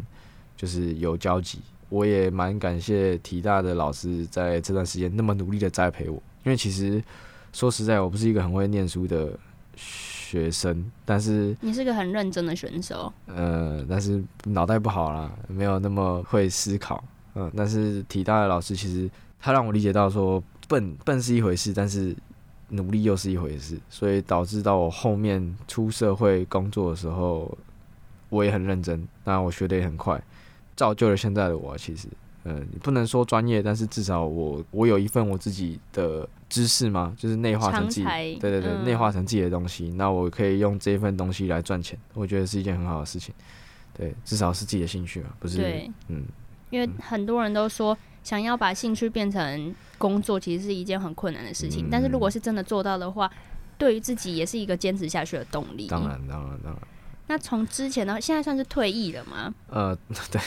[0.56, 1.60] 就是有交集。
[1.89, 7.04] 我也蛮感谢体大的老师在这段时间那么努力的栽培我，因为其实
[7.52, 9.32] 说实在，我不是一个很会念书的
[9.76, 13.12] 学生，但是你是个很认真的选手。
[13.26, 17.04] 呃，但是脑袋不好啦，没有那么会思考。
[17.34, 22.15] 嗯、呃，但是体大的老师其实他让我理解到说，笨笨是一回事，但是
[22.69, 27.58] 努力又是一回事，所以导致到我后面出社会工作的时候，
[28.29, 30.21] 我也很认真，那我学的也很快，
[30.75, 31.77] 造就了现在的我。
[31.77, 32.08] 其实，
[32.43, 39.89] 嗯、呃，你不能说专业，但是至少我我有一份我自己的知识嘛，就是内化成自己，对对对，内、嗯、化成自己的东西。
[39.91, 43.34] 那我可以用这份东西来赚钱，我觉得是一件很好的事情。
[43.93, 45.58] 对，至少是自己的兴趣嘛，不是？
[45.58, 46.23] 对，嗯，
[46.69, 47.97] 因为很多人都说，
[48.30, 51.88] 想要把兴趣变成工作，其实是一件很困难的事情。
[51.88, 53.28] 嗯、但是如果是真的做到的话，
[53.76, 55.88] 对于自己也是一个坚持下去的动力。
[55.88, 56.82] 当然，当然，当然。
[57.26, 59.52] 那从之前呢，现在算是退役了吗？
[59.72, 59.98] 呃，
[60.30, 60.39] 对，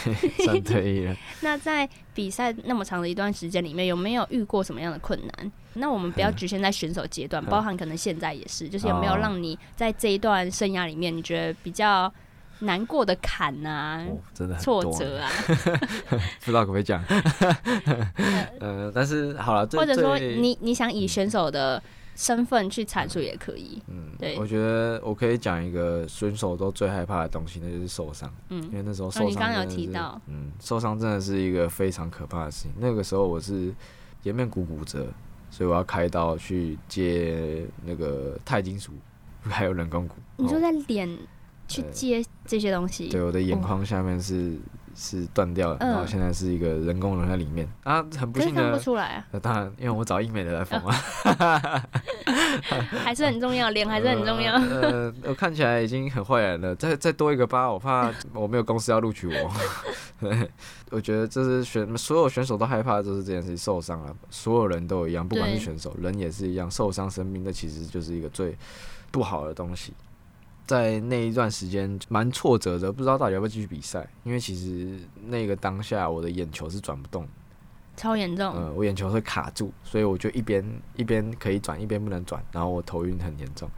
[0.45, 1.16] 算退役了。
[1.42, 5.53] 那在比赛那么长的一段时间里面，有没有遇过什么样的困难？
[5.75, 12.12] 那我们不要局限在选手阶段，包含可能现在也是，就是有没有让你在这一段生涯里面，你觉得比较
[12.62, 15.31] 难过的坎啊，哦、真的挫折啊？
[16.40, 17.03] 不知道可不可以讲？
[18.61, 21.83] 呃，但是好了，或者说你你想以选手的。
[22.14, 23.83] 身份去阐述也可以。
[23.88, 28.31] 嗯，对，我觉得我可以讲一个选手都最害怕的东西，那就是受伤。
[28.51, 32.70] 嗯，因为那时候受伤，你刚刚有提到，嗯，受伤真的是一个非常可怕的事情。
[32.79, 33.72] 那个时候我是
[34.25, 35.07] 颜面骨骨折，
[35.51, 38.92] 所以我要开刀去接那个钛金属，
[39.44, 40.16] 还有人工骨。
[40.37, 41.09] 你说在脸
[41.72, 43.08] 去接这些东西？
[43.08, 44.58] 对，我的眼眶下面是。
[44.94, 49.26] 是断掉了，然后现在是一个人工人在里面、嗯、啊，很不幸的，看不出来啊。
[49.30, 51.82] 那当然，因为我找医美的来缝啊，
[53.02, 54.52] 还是很重要，脸 还是很重要。
[54.52, 59.50] 呃，我看起来已经很坏人了，再再多一个疤，我怕我没有公司要录取我。
[60.20, 60.50] 对，
[60.92, 68.54] 我觉得这是选所有选手都害怕的就是这件事情，受伤了，所有人都一样，不管是选手，人也是一样，受伤生病，那其实就是一个最
[69.11, 69.94] 不好的东西。
[70.66, 77.27] 在那一段时间蛮挫折的，不知道到底要不要继续比赛，因为其实那个当下我的眼球是转不动，
[77.96, 78.55] 超严重。
[78.57, 80.64] 嗯，我眼球会卡住，所以我就一边
[80.96, 83.68] 一边可以转，一边不能转，然后我头晕很严重。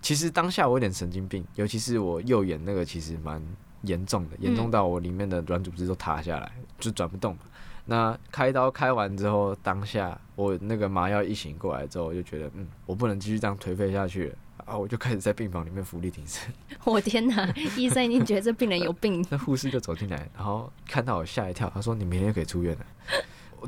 [0.00, 3.42] 其实当下我有点神经病，尤其是我右眼那个其实蛮
[3.82, 7.36] 严重的，严重到我里面的软组织都塌下来，就转不动。
[7.84, 14.34] 那开刀开完之后，当下我那个麻药一醒过来之后，我就觉得嗯，我不能继续这样颓废下去了。
[14.70, 14.78] 啊！
[14.78, 16.48] 我就开始在病房里面伏地挺身。
[16.84, 17.52] 我天哪！
[17.76, 19.24] 医生已经觉得这病人有病。
[19.28, 22.86] 那护士就走进来，然后看到我吓一跳，他说：“你明天就可以出院了。”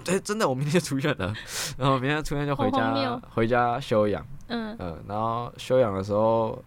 [0.05, 1.35] 对，真的，我明天就出院了。
[1.77, 4.25] 然后明天出院就回家，回家休养。
[4.47, 6.63] 嗯嗯，然后休养的时候，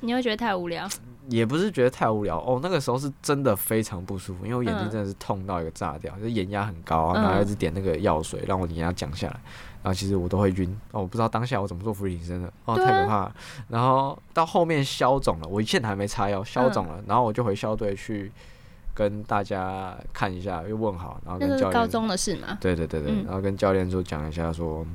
[0.00, 0.88] 你会觉得太无聊？
[1.28, 9.40] 也不是觉得太无聊哦，那个时候是真的非常不舒服，因为我眼睛真的是痛到一个炸掉，就眼压很高啊，然后一直点那个药水让我眼压降下来。
[9.84, 13.36] 然后其实我都会晕哦，我不知道当下我怎么做伏地挺身的哦，太可怕了。
[13.68, 18.32] 然后到后面消肿了，我现在还没擦药，消肿了，然后我就回校队去
[18.94, 21.72] 跟大家看一下，又问好，然后跟教练。
[21.72, 22.56] 高中的事吗？
[22.62, 24.86] 对对对对，然后跟教练说讲一下说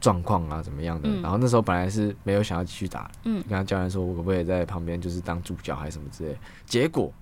[0.00, 1.08] 状况啊怎么样的。
[1.20, 6.36] 然后那时候本来是没有想要继续打，嗯，跟他教练说我可不可以在旁边就是当助教还是什么之类。
[6.64, 7.12] 结果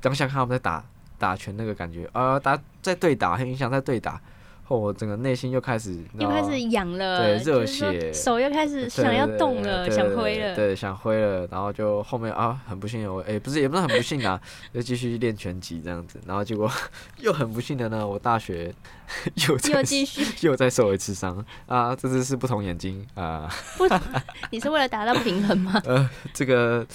[0.00, 0.84] 当下看他们在打
[1.16, 4.20] 打拳那个感觉呃，打在对打，很影响在对打。
[4.68, 14.38] 后我整个内心又开始又开始痒了，对，热血，手又开始想要动了，想挥了，对，想挥了，然后就后面啊，很不幸我哎、欸，不是也不是很不幸啊，
[14.72, 16.70] 又继续练拳击这样子，然后结果
[17.16, 18.70] 又很不幸的呢，我大学
[19.48, 23.86] 又又继续又再受一次伤啊，这次是不同眼睛啊，不，
[24.50, 25.80] 你是为了达到平衡吗？
[25.88, 26.86] 呃，这个。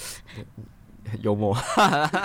[1.22, 1.56] 幽默，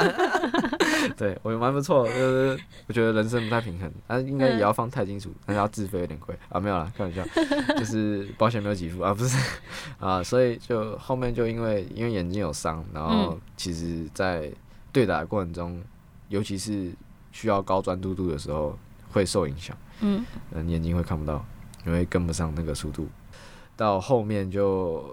[1.17, 7.23] 对我也蛮不错，就是我觉得人生不太平衡，但是应该也要放钛金属，但是要自费有点贵啊，没有啦，开玩笑，
[7.77, 9.37] 就是保险没有给付啊，不是
[9.99, 14.51] 啊，所以就后面就因为因为眼睛有伤，然后其实在
[14.91, 15.81] 对打的过程中，
[16.29, 16.91] 尤其是
[17.31, 18.77] 需要高专注度的时候
[19.11, 20.25] 会受影响，嗯，
[20.67, 21.45] 眼睛会看不到，
[21.85, 23.07] 因为跟不上那个速度，
[23.75, 25.03] 到后面就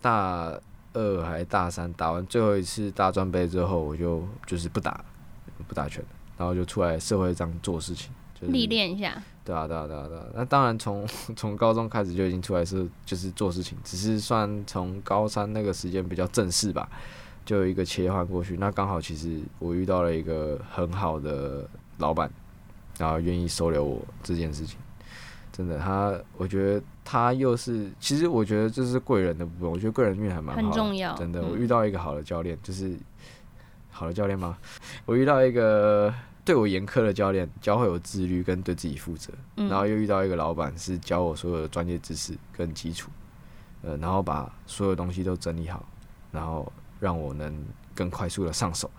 [0.00, 0.52] 大。
[0.94, 5.04] 二还大三，打完最后一次大专杯之后，我就就是不打，
[5.68, 6.02] 不打拳，
[6.38, 9.22] 然后就出来社会上做事情，就是历练一下。
[9.44, 10.24] 对啊，对啊，对啊，对啊。
[10.34, 16.88] 那当然从 从高中开始就已经出来是就是做事情，只是算从高三那个时间比较正式吧，
[17.44, 18.56] 就有一个切换过去。
[18.56, 22.30] 那刚好其实我遇到了一个很好的老板，
[22.96, 24.78] 然后愿意收留我这件事情。
[25.52, 29.70] 真的，他我觉得他又是，其实我觉得这是贵人的部分。
[29.70, 31.14] 我觉得贵人运还蛮好的，很重要。
[31.16, 32.96] 真的，我遇到一个好的教练，就是
[33.90, 34.56] 好的教练吗？
[35.04, 36.12] 我遇到一个
[36.46, 39.32] 对我严苛的教练，教会我自律跟对自己负责。
[39.54, 43.10] 然后又遇到一个老板，是教我所有的专业知识跟基础。
[43.82, 45.84] 呃，然后把所有东西都整理好，
[46.32, 47.54] 然后让我能
[47.94, 48.90] 更快速的上手。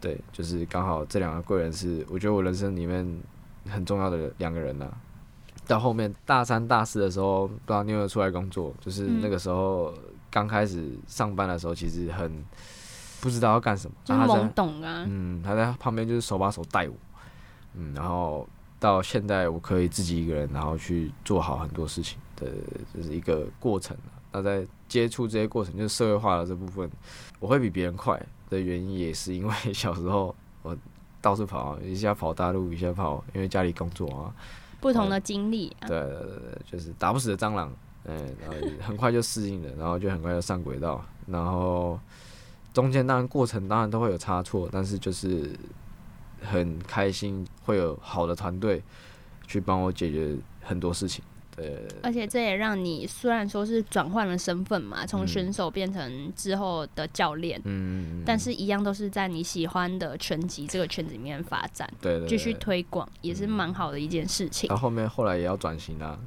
[0.00, 3.06] 对，就是刚好这两个贵人是我觉得我人生里面
[3.68, 4.96] 很重要的两个人呢、啊。
[5.66, 9.92] 到后面大三、大四的时候，不知道你有没有出来工作，就是那个时候
[10.30, 12.44] 刚开始上班的时候，其实很
[13.20, 15.04] 不知道要干什么，就是懵懂啊。
[15.08, 16.94] 嗯，他在旁边就是手把手带我，
[17.74, 18.46] 嗯，然后
[18.78, 22.46] 到现在我可以自己一个人，然后去做好很多事情的，
[22.94, 23.96] 就是一个过程。
[24.30, 26.88] 那在接触这些过程，就是社会化的这部分，
[27.40, 30.76] 我会比别人快的原因，也是因为 小时候我
[31.20, 34.34] 到处跑，一下跑大陆，一下跑，因为家里工作啊。
[34.86, 37.72] 不同的经历、啊，对对对，就是打不死的蟑螂，
[38.04, 41.98] 嗯，然后很快就适应了，然后就很快就上轨道，然后
[42.72, 45.50] 中间当然过程当然都会有差错，但是就是
[46.40, 48.80] 很开心会有好的团队
[49.48, 51.24] 去帮我解决很多事情。
[51.56, 64.68] 对，而且这也让你虽然说是转换了身份嘛，从选手变成之后的教练，嗯，但是一样都是在你喜欢的拳击这个圈子里面发展，对，继续推广也是蛮好的一件事情。
[64.68, 66.18] 到后面后来也要转型啦。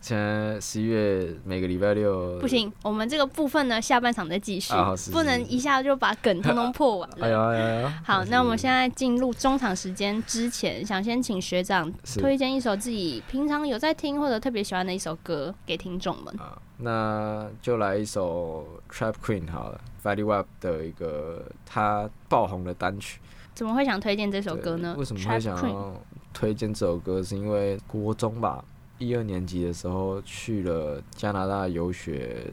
[0.00, 7.16] 现在十一月每个礼拜六不行，我们这个部分呢，下半场再继续，啊、是是是不能一下就把梗通通破完了。
[7.20, 8.02] 哎呀哎呀！
[8.04, 16.34] 好，那我们现在进入中场时间之前，想先请学长推荐一首自己平常有在听或者特别喜欢的一首歌给听众们。
[16.40, 23.20] 啊，那就来一首 Trap Queen 好了 v a l e y Wap 的一个他爆红的单曲。
[23.52, 24.96] 怎么会想推荐这首歌呢？
[24.98, 25.94] 为什么会想要
[26.32, 27.22] 推荐这首歌？
[27.22, 28.64] 是因为国中吧。
[29.00, 32.52] 一二年级的时候去了加拿大游学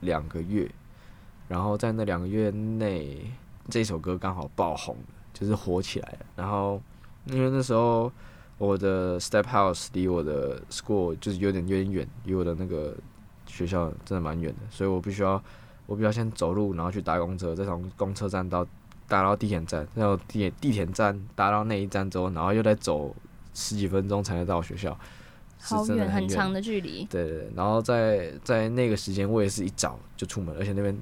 [0.00, 0.70] 两个月，
[1.48, 3.18] 然后在那两个月内，
[3.70, 4.94] 这首歌刚好爆红，
[5.32, 6.18] 就是火起来了。
[6.36, 6.80] 然后
[7.24, 8.12] 因为那时候
[8.58, 12.94] 我的 Step House 离我的 School 就是有点有点远，离我的那个
[13.46, 15.42] 学校真的蛮远的，所以我必须要
[15.86, 18.62] 我必须要先走路，然后去搭公车，再从公车站到
[19.08, 23.16] 搭到地铁站，然后地地铁站搭到那一站之后，然后又再走
[23.54, 24.94] 十几分钟才能到学校。
[25.68, 27.04] 好远，很长的距离。
[27.10, 30.96] 对对对，然后在在那个时间，我也是一早就出门，而且那边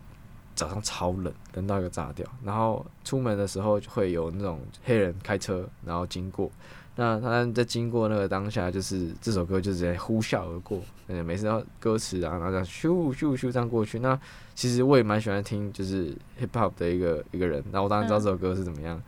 [0.55, 2.27] 早上超冷，冷到一个炸掉。
[2.43, 6.51] 然后出门的时候就会有那种黑人开车，然后经过。
[6.97, 10.81] 那他在经过那个当下，就是这首歌就直接呼啸而过。
[11.09, 13.99] 嗯，每次要歌词啊，然后这样咻咻咻这样过去。
[13.99, 14.19] 那
[14.55, 17.63] 其实我也蛮喜欢听，就是 hip hop 的一个一个人。
[17.73, 18.97] 那我当然知道这首歌是怎么样。
[18.97, 19.03] 嗯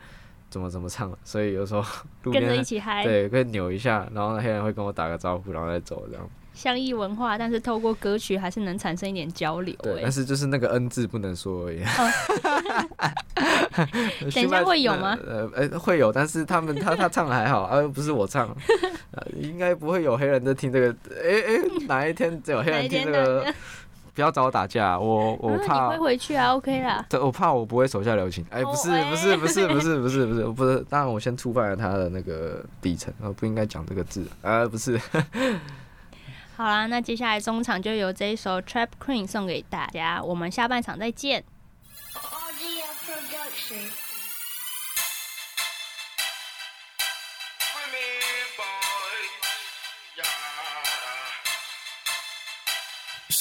[0.49, 1.83] 怎么怎么唱，所以有时候
[2.25, 6.29] 路边跟着一起嗨，对，可以扭一下，然后那黑人会跟我打个招呼，然后再走这样。
[6.55, 9.77] 相异文化，但是透过歌曲还是能产生一点交流。
[9.83, 11.83] 对，但是就是那个 N 字不能说而已。
[14.33, 15.15] 等一下会有吗？
[15.23, 18.49] 呃，哎、欸，会有，但是他们他他唱的还好，而、啊、不是我唱，
[19.11, 20.89] 呃、应该不会有黑人在听这个。
[21.11, 23.55] 哎、欸、哎、欸，哪一天只有黑人听这个？
[24.17, 25.93] 不要找我打架，我我怕。
[25.93, 27.05] 你会回去啊？OK 啦。
[27.07, 28.43] 对，我怕我不会手下留情。
[28.51, 34.27] 哎、欸，不是不是不是不是不是不是不是，当然我先触犯了他的那个底层，我不应该讲这个字。
[34.41, 34.99] 啊，不是。
[36.57, 41.45] 好啦，那接下来中场就由这一首 Trap Queen 送给大家，我们下半场再见。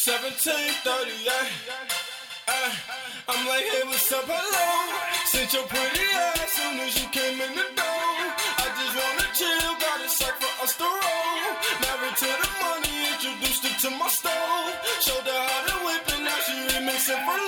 [0.05, 1.33] 1738.
[2.45, 2.69] I,
[3.25, 4.21] I'm like, hey, what's up?
[4.29, 4.69] Hello.
[5.25, 8.13] Since your pretty ass soon as you came in the door.
[8.37, 11.57] I just wanna chill, got a sack for us to roll.
[11.81, 14.77] Married to the money, introduced her to my stove.
[15.01, 17.41] Showed her how to whip, and now she remixing for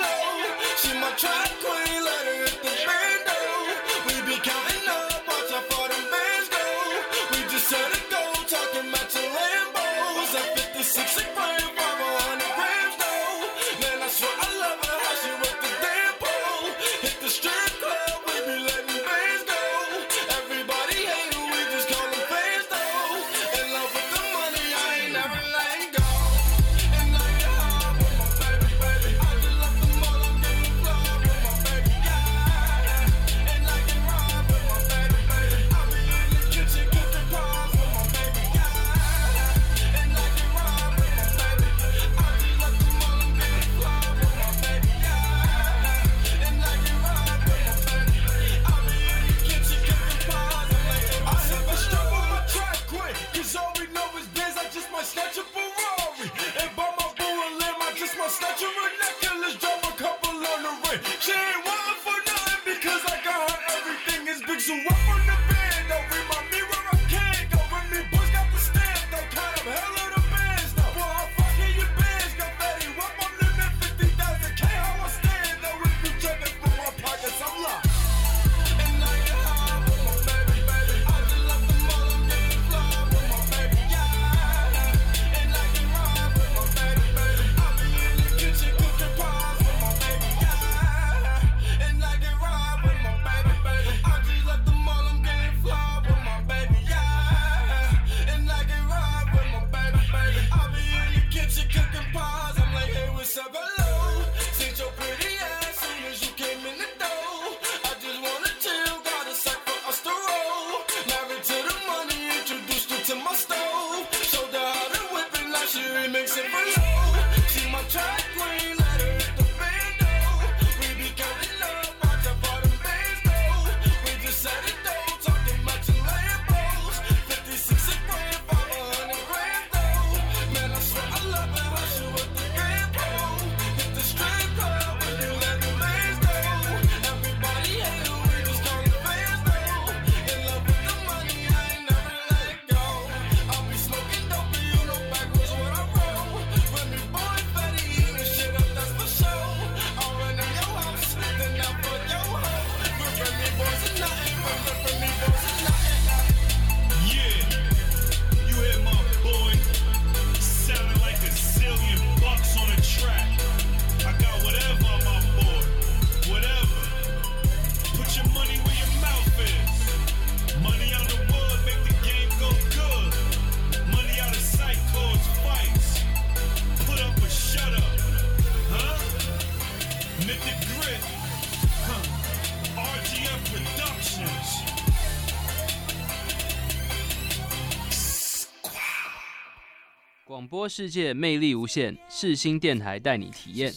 [190.68, 193.72] 播世界魅力无限，世新电台带你体验。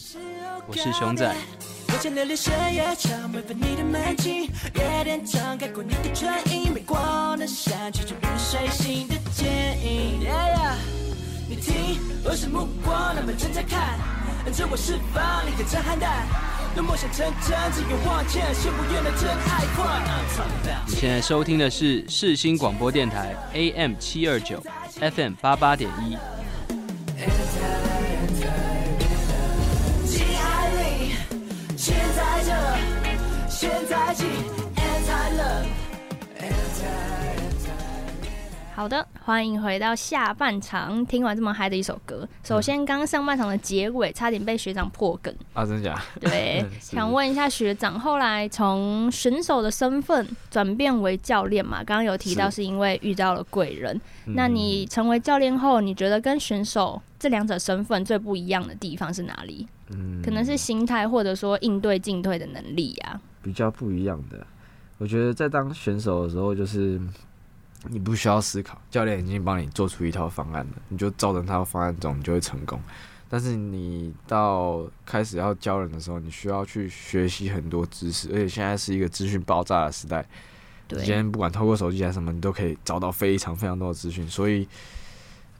[0.67, 1.33] 我是熊仔。
[20.85, 24.61] 你现在收听的是世新广播电台 AM 七二九
[24.99, 26.17] FM 八八点一。
[38.73, 41.05] 好的，欢迎回到下半场。
[41.05, 45.63] 听完这么嗨的一首歌，首先刚上半场的结尾差点被学长破梗啊！
[45.63, 46.01] 真的假？
[46.19, 51.77] 对， 想问一下学长，后来从选手的身份转变为教练嘛？
[51.83, 54.01] 刚刚有提到是因为遇到了贵人。
[54.25, 59.67] 那你成为教练后，你觉得跟选手这两者身份最不一样的地方是哪里？
[59.91, 63.30] 嗯，可能是心态，或者说应对进退的能力呀、啊。
[63.41, 64.45] 比较不一样的，
[64.97, 67.01] 我觉得在当选手的时候，就是
[67.87, 72.79] 你不需要思考，教练已经帮你做出一套方案了，你就照着他的方案走，你就会成功。
[73.27, 80.23] 但是你到开始要教人的时候，你需要去学习很多知识，而且现在是一个资讯爆炸的时代，
[80.87, 84.27] 对，今天不管透过手机还是什么，你都可以找到非常非常多的资讯。
[84.27, 84.67] 所以，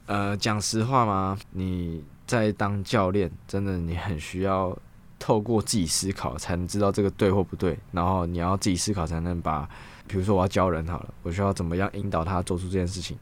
[0.06, 4.78] 呃，讲实话嘛，你在当教练，真的你很需要。
[5.22, 7.78] 透过自己思考，才能知道这个对或不对。
[7.92, 9.68] 然后你要自己思考，才能把，
[10.08, 13.16] 比如说我要教人好了，我需要怎么样引导他做出这件事情，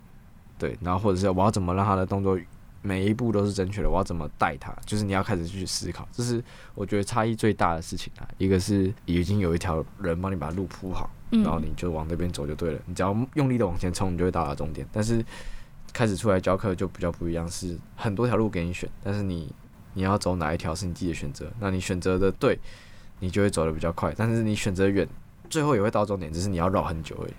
[0.58, 0.74] 对。
[0.80, 2.40] 然后或者是我要怎么让他的动作
[2.80, 6.08] 每一步都是正确的，我要怎么带他，就是你要开始去思考。
[6.10, 6.42] 这是
[6.74, 8.26] 我觉得差异最大的事情啊。
[8.38, 12.80] 一个是已经有一条人帮你把路铺好，然后你就往那边走就对了。
[12.86, 14.86] 你只要用力的往前冲，你就会到达终点。
[14.90, 15.22] 但是
[15.92, 19.52] 开始出来教课就比较不一样，是很多条路给你选，但是你。
[20.00, 22.58] 你要走哪一条是你自己的选择，那你选择的对，
[23.18, 24.14] 你就会走得比较快。
[24.16, 25.06] 但是你选择远，
[25.50, 27.32] 最后也会到终点，只是你要绕很久而已。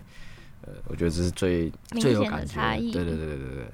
[0.61, 2.77] 呃，我觉得这是最最有感觉的。
[2.77, 3.65] 对对对对对对。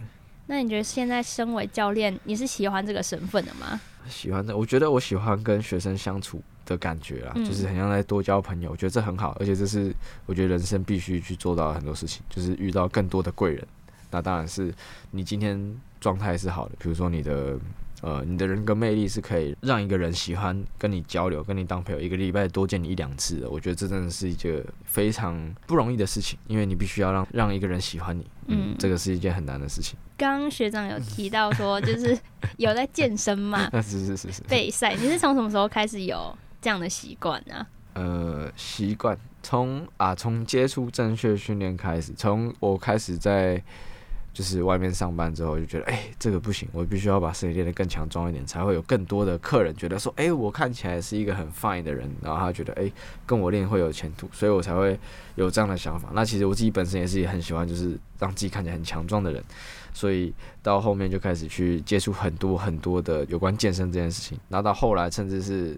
[0.45, 3.77] 那你觉得现在身为教练，你是喜欢这个身份的吗？
[4.07, 8.71] 喜欢的，我觉得我喜欢跟学生相处的感觉啦，嗯、就是很像在多交朋友。
[8.71, 9.93] 我觉得这很好，而且这是
[10.25, 13.67] 我觉得人生必须去做到很多事情，就是遇到更多的贵人。
[14.09, 14.73] 那当然是
[15.11, 17.59] 你今天状态是好的，比如说你的。
[18.01, 23.49] 呃，你的人格魅力是可以让一个人喜欢跟你交流，跟你当朋友，一个礼拜多见你一两次的。
[23.49, 29.97] 我觉得这真的是一个非常不容易的事情，因为你必须要让让一个人喜欢你，嗯，这个是一件很难的事情。
[30.15, 32.15] 刚刚学长有提到说，就是
[32.57, 33.67] 有在健身嘛？
[33.81, 34.43] 是是是是。
[34.43, 37.65] 备赛，你是从什么时候开始有这样的习惯呢？
[37.93, 43.63] 呃，习惯从啊，从接触正确训练开始，从我开始在。
[44.37, 52.91] 就是外面上班之后就觉得，哎、这个不行，我必须要把身体练得更强壮一点，才会有更多的客人觉得说，哎、我看起来是一个很 fine 的人，然后他觉得，哎、
[53.25, 54.99] 跟我练会有前途，所以我才会
[55.33, 56.09] 有这样的想法。
[56.13, 59.43] 那其实我自己本身也是很喜欢，就是让自己看起来很强壮的人，
[59.91, 60.31] 所以
[60.61, 65.75] 到后面就开始去接触很多很多的有关健身这件事情，然后到后来甚至是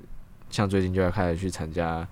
[0.50, 2.06] 像最近就要开始去参加。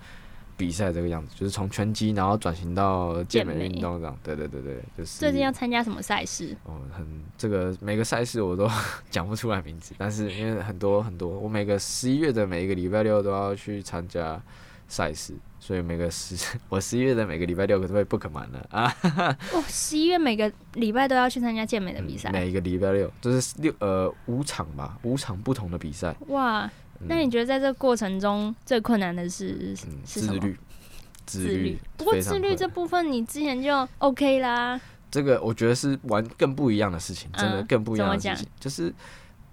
[0.57, 6.55] 比赛这个样子，就是从拳击然后转型到健美运动这样，对对对对，就是最近要参加什么赛事？
[6.65, 7.05] 哦，很
[7.37, 8.67] 这个每个赛事我都
[9.09, 14.41] 讲不出来名字，但是因为很多很多，我每个十一月的每一个礼拜六都要去参加
[14.87, 16.35] 赛事，所以每个十
[16.69, 18.95] 我十一月的每个礼拜六可都会 book 满了啊！
[19.53, 26.69] 哦，十一月每个礼拜都要去参加健美的比赛，嗯，每一个礼拜六就是六呃五场吧，五场不同的比赛，哇！
[27.07, 30.39] 那你觉得在这个过程中最困难的是、嗯、是什么？
[30.39, 30.57] 自律，
[31.25, 31.77] 自律。
[31.97, 34.79] 不过自律这部分你之前就 OK 啦。
[35.09, 38.47] 这个我觉得是玩更不一样的事情，真的更不一样的事情。
[38.59, 38.89] 就是，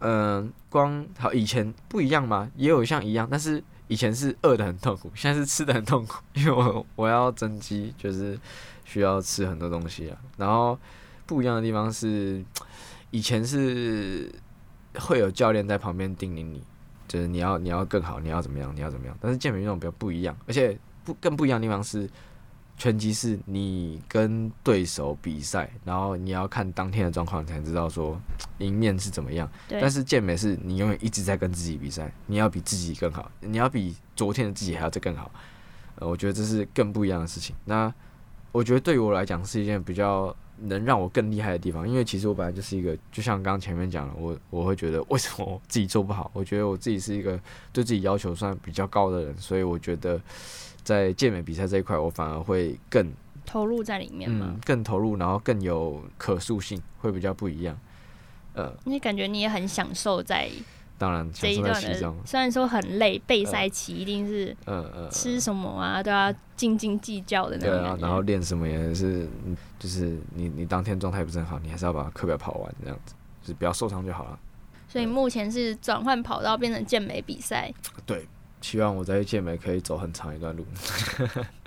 [0.01, 8.39] 嗯、呃，光好以前不一样嘛，也有像一样，但是以前是饿的很痛苦，现在是吃的很痛苦， 因为我我要增肌，就是
[8.85, 10.19] 需要吃很多东西啊。
[10.37, 10.79] 然后
[11.25, 12.45] 不一样的地方是，
[13.11, 14.31] 以前是
[14.99, 16.63] 会有教练在旁边叮咛你。
[17.07, 19.17] 就是你要你要更好，你要怎么样，你要怎么样。
[19.21, 22.09] 但是健美运动比较不一样，而且不更不一样的地方是，
[22.77, 28.21] 拳击是你跟对手比赛，然后你要看当天的状况才知道说
[28.59, 29.49] 赢面是怎么样。
[29.69, 35.31] 对但是健美是你永远一直在跟自己比赛，你要比自己更好，你要比昨天的自己还要再更好。
[35.97, 37.55] 呃，我觉得这是更不一样的事情。
[37.65, 37.93] 那
[38.51, 40.35] 我觉得对于我来讲是一件比较
[40.67, 46.31] 能让我更厉害的地方，因为其实我本来就是一个，就像刚刚前面讲的，我我会觉得为什么我自己做不好？
[46.35, 47.41] 我觉得我自己是一个
[47.73, 50.21] 对自己要求算比较高的人，所以我觉得。
[50.85, 53.11] 在健美比赛这一块，我反而会更
[53.47, 57.75] 投入在里面嘛、嗯，更投入，然后更有可塑性，会比较不一样。
[58.53, 60.47] 呃，你感觉你也很享受在
[60.97, 67.79] 当然这一段的，虽然说很累，备赛期一定是嗯嗯吃什么啊都要斤斤计较的那种。
[67.79, 69.29] 对啊，然后练什么也是，
[69.79, 74.39] 就是你你当天状态不是很好，你还是要把课表跑完这样子，就是不要受伤就好了。
[74.89, 77.73] 所以目前是转换跑道变成健美比赛。
[78.07, 78.27] 对。
[78.61, 80.65] 希望我在健美可以走很长一段路，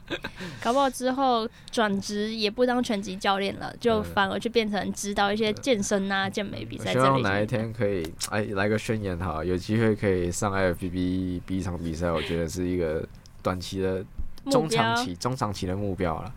[0.64, 6.91] 搞不好之后转职也不当拳击教练了，就反而就变成指导一些健身啊、健美比赛。
[6.91, 13.05] 希望哪一天可以哎来个宣言哈，有机会可以上 IFBB 比一场比赛，我觉得是一个
[13.41, 14.03] 短期的、
[14.49, 16.34] 中长期、中长期的目标了。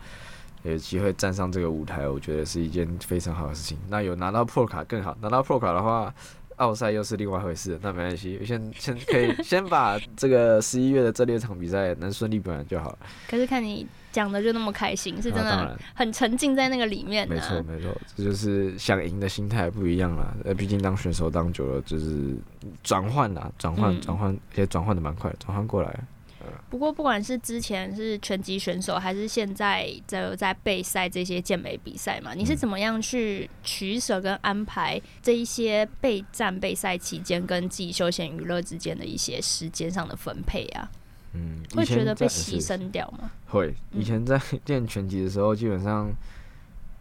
[0.63, 3.79] 有机会站上这个舞台，我觉得是一件非常好的事情。
[3.89, 6.13] 那有拿到 Pro 卡更好，拿到 Pro 卡的话。
[6.61, 12.99] 奥赛又是另外一回事，那没关系，先先可以先把这个十一月的这六场比赛能顺利表完就好了。
[13.29, 17.27] 可是看你讲的就那么开心，是真的很沉浸在那个里面。
[17.27, 20.37] 没错没错，这就是想赢的心态不一样了。
[20.45, 22.37] 呃，毕竟当选手当久了，就是
[22.83, 25.99] 转换啦，转换转换，而且转换的蛮快，转换过来。
[26.69, 40.91] 不过，不管是之前是拳击选手，还是现在在在备赛这些健美比赛嘛，你是怎么样去取舍跟安排这一些备战备赛期间跟自己休闲娱乐之间的一些时间上的分配啊？
[41.33, 43.31] 嗯，会觉得被牺牲掉吗？
[43.47, 43.75] 会。
[43.93, 46.13] 以前在练拳击的时候，基本上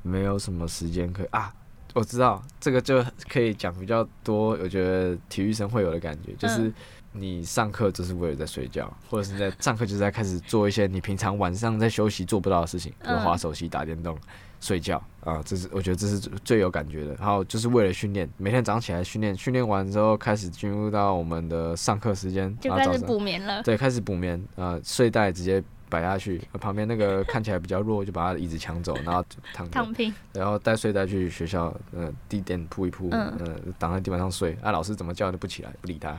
[0.01, 1.53] 没有什么时间可以啊。
[1.93, 6.71] 我知道这个就可以讲比较多，我觉得体育生会有的感觉就是。
[7.13, 14.15] 嗯你上课就是为了在睡觉，或者是在上课就是在开始做一些你平常晚上在休息做不到的事情，比如划手机、打电动、
[14.61, 17.15] 睡觉啊，这是我觉得这是最有感觉的。
[17.15, 23.63] 然后就是为了训练，每天早上起来训练，训练完之后开始进入到我们的上课时间，就开始补眠了。
[23.63, 33.35] 对，开始补眠啊，睡袋直接摆下去，旁边那个看起来比较弱就把他的椅子抢走， 然后躺躺平，然后带睡袋去学校，呃，地垫铺一铺，呃，
[33.79, 34.55] 挡在地板上睡。
[34.61, 36.15] 啊，老师怎么叫都不起来，不理他。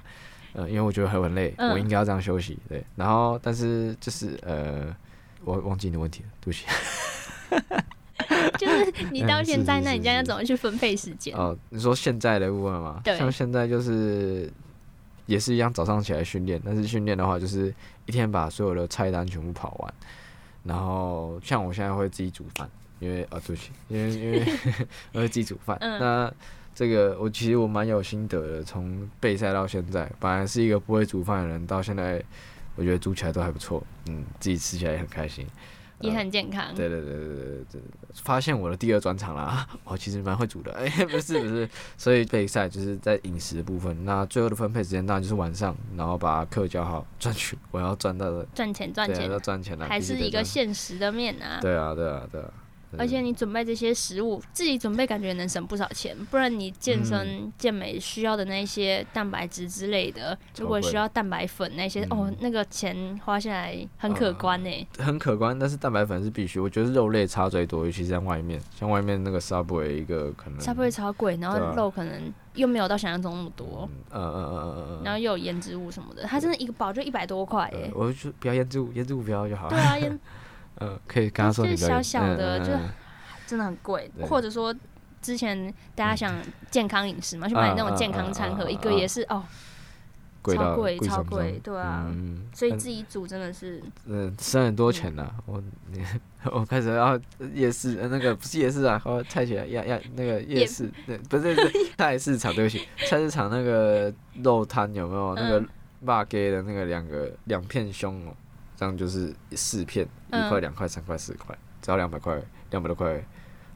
[0.53, 2.85] 呃，因为我觉得很很累，嗯、我应该要这样休息，对。
[2.97, 4.95] 然后，但是就是呃，
[5.45, 6.67] 我忘记你的问题了，对不起。
[8.59, 11.35] 就是你到现在，那你要怎么去分配时间？
[11.37, 13.01] 哦，你说现在的部分吗？
[13.05, 13.17] 对。
[13.17, 14.51] 像现在就是
[15.27, 17.73] 也是一样，早上起来训练，但是训练的话就是
[18.07, 19.95] 一天把所有的菜单全部跑完。
[20.65, 24.45] 然后像我现在会自己煮饭，因为啊、哦，对不起，因为因为
[25.13, 26.35] 我会自己煮饭，嗯、那。
[26.75, 32.23] 这个我其实我蛮有心得的，从备赛到现在，本来是一个不会煮饭的人，到现在
[32.77, 35.47] 我觉得煮起来都还不错，嗯，自己吃起来也很开心，
[36.01, 36.75] 也很健康。
[36.75, 37.81] 对对对对对对，
[38.15, 41.69] 发现我的第二专场啦，我其实蛮会煮的，哎，不是不是，
[41.99, 51.59] 所以备赛就是在饮食的部分，那最后的分配时间当然就是晚上，然后把课教好，赚取我要赚到的赚钱赚钱要赚钱还是一个现实的面啊。
[51.61, 52.51] 对啊对啊对啊。
[52.99, 56.17] 而且你准备这些食物，自己准备感觉能省不少钱。
[56.27, 64.89] 不然你健身健美需要的那些蛋白质之类的，如果需要蛋白粉那些，哦，那个钱花下来很可观呢。
[64.99, 66.59] 很可观，但是蛋白粉是必须。
[66.59, 73.89] 我觉得肉类差最多，尤其是在外面，像外面那个 Subway 一个可能 Subway 超贵，然后肉可能又没有到想象中那么多。
[74.11, 75.03] 嗯嗯嗯嗯嗯。
[75.05, 77.91] 然后又有腌制物什么的，它真的一个包就一百多块哎。
[77.95, 79.71] 我就不要腌制物，腌制物不要就好了。
[79.71, 80.19] 对啊，腌。
[80.81, 81.77] 嗯，可以跟他说你。
[81.77, 82.73] 就是小小的就。
[83.47, 84.73] 真的很贵，或者说
[85.21, 86.33] 之前大家想
[86.71, 89.43] 健康饮食嘛，去买那种健康餐盒，一个也是哦，
[90.45, 92.07] 超贵超贵，对啊，
[92.55, 95.29] 所以自己煮真的是，嗯，省很多钱呐。
[95.47, 95.61] 我
[96.53, 97.19] 我开始要
[97.53, 101.57] 夜市，那个不是夜市啊，我菜起来要要那个夜市，那，不是
[101.99, 104.15] 菜市场，对不起，菜市场那个
[104.45, 105.61] 肉摊有没有那个
[106.03, 108.33] 辣给的那个两个两片胸哦，
[108.81, 113.23] 这样就是四片，一块两块三块四块，只要两百块，两百多块。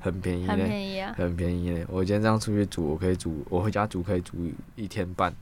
[0.01, 1.15] 很便宜，很便宜啊！
[1.17, 1.87] 很便宜嘞！
[1.89, 4.37] 我今天这样出去煮，我可以煮，我回家煮可以煮
[4.77, 5.35] 一天半，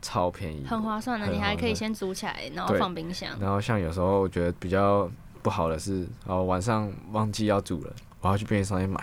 [0.00, 1.26] 超便宜，很划算的。
[1.26, 3.36] 你还可以先煮起来，然后放冰箱。
[3.40, 5.10] 然后像有时候我觉得比较
[5.42, 9.02] 不好的是，然后晚上忘记要煮了，我要去便利商店买。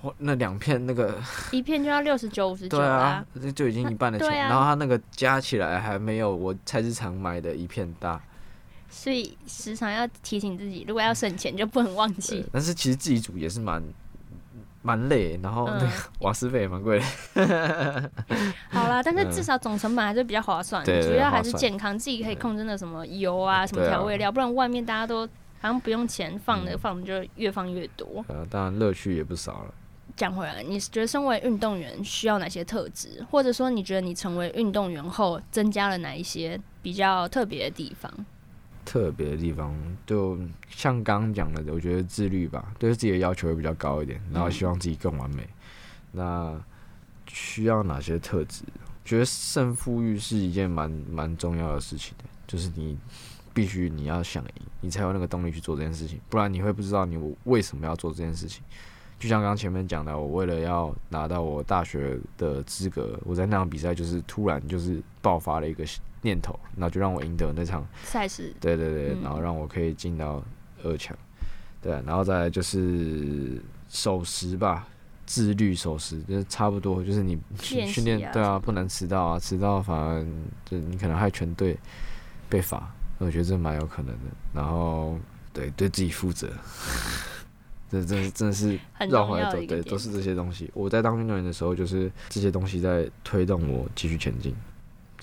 [0.00, 1.16] 我那两片那个
[1.52, 4.28] 一片就要六十九五十九啊，这就已经一半的钱。
[4.30, 8.20] 然后它那个加起来还没有我菜市场买的一片大。
[8.88, 12.44] 所以时常要提醒自己，如果要省钱，就不能忘记。
[12.52, 13.82] 但是其实自己煮也是蛮
[14.82, 15.88] 蛮累，然后那个
[16.20, 17.00] 瓦斯费也蛮贵
[18.70, 25.26] 好啦，但是至少总成本还是比较划算，主要还是健康，自己可以控制那什么油啊、什么调味料，不然外面大家都
[25.60, 28.24] 好像不用钱放的，放的就越放越多。
[28.28, 29.74] 呃、嗯，当然乐趣也不少了。
[30.14, 38.10] 讲回来，你觉得身为运动员需要哪些特质，或者说你觉得你成为运动员后增加了哪一些比较特别的地方？
[38.86, 39.74] 特别的地方，
[40.06, 40.38] 就
[40.70, 45.46] 像刚刚讲的，我觉得自律吧，对自己的要求会比较高一点，然后希望自己更完美。
[46.12, 46.58] 那
[47.26, 48.62] 需要哪些特质？
[49.04, 52.96] 觉得胜负欲是一件蛮蛮重要的事情的，就是你
[53.52, 58.62] 必须你要想赢，你才有那个动力去做这件事情，不然你会不知道你为什么要做这件事情。
[59.18, 65.84] 就像刚刚前面讲的，我为了要拿到我大学的资格，我在那场比赛就是突然就是爆发了一个
[66.26, 68.52] 念头，然后就让我赢得那场赛事。
[68.60, 70.42] 对对对，然后让我可以进到
[70.82, 71.16] 二强。
[71.80, 74.88] 对，然后再来就是守时吧，
[75.24, 80.26] 自律守时，就是差不多，就是你训练对啊，不能迟到啊，迟到反而
[80.64, 81.78] 就你可能害全队
[82.48, 84.30] 被罚，我觉得这蛮有可能的。
[84.52, 85.16] 然后
[85.52, 86.50] 对对自己负责。
[87.88, 88.76] 这真真的是
[89.08, 90.68] 绕回来走，对，都是这些东西。
[90.74, 94.52] 我在当运动员的时候，就是这些东西在推动我继续前进。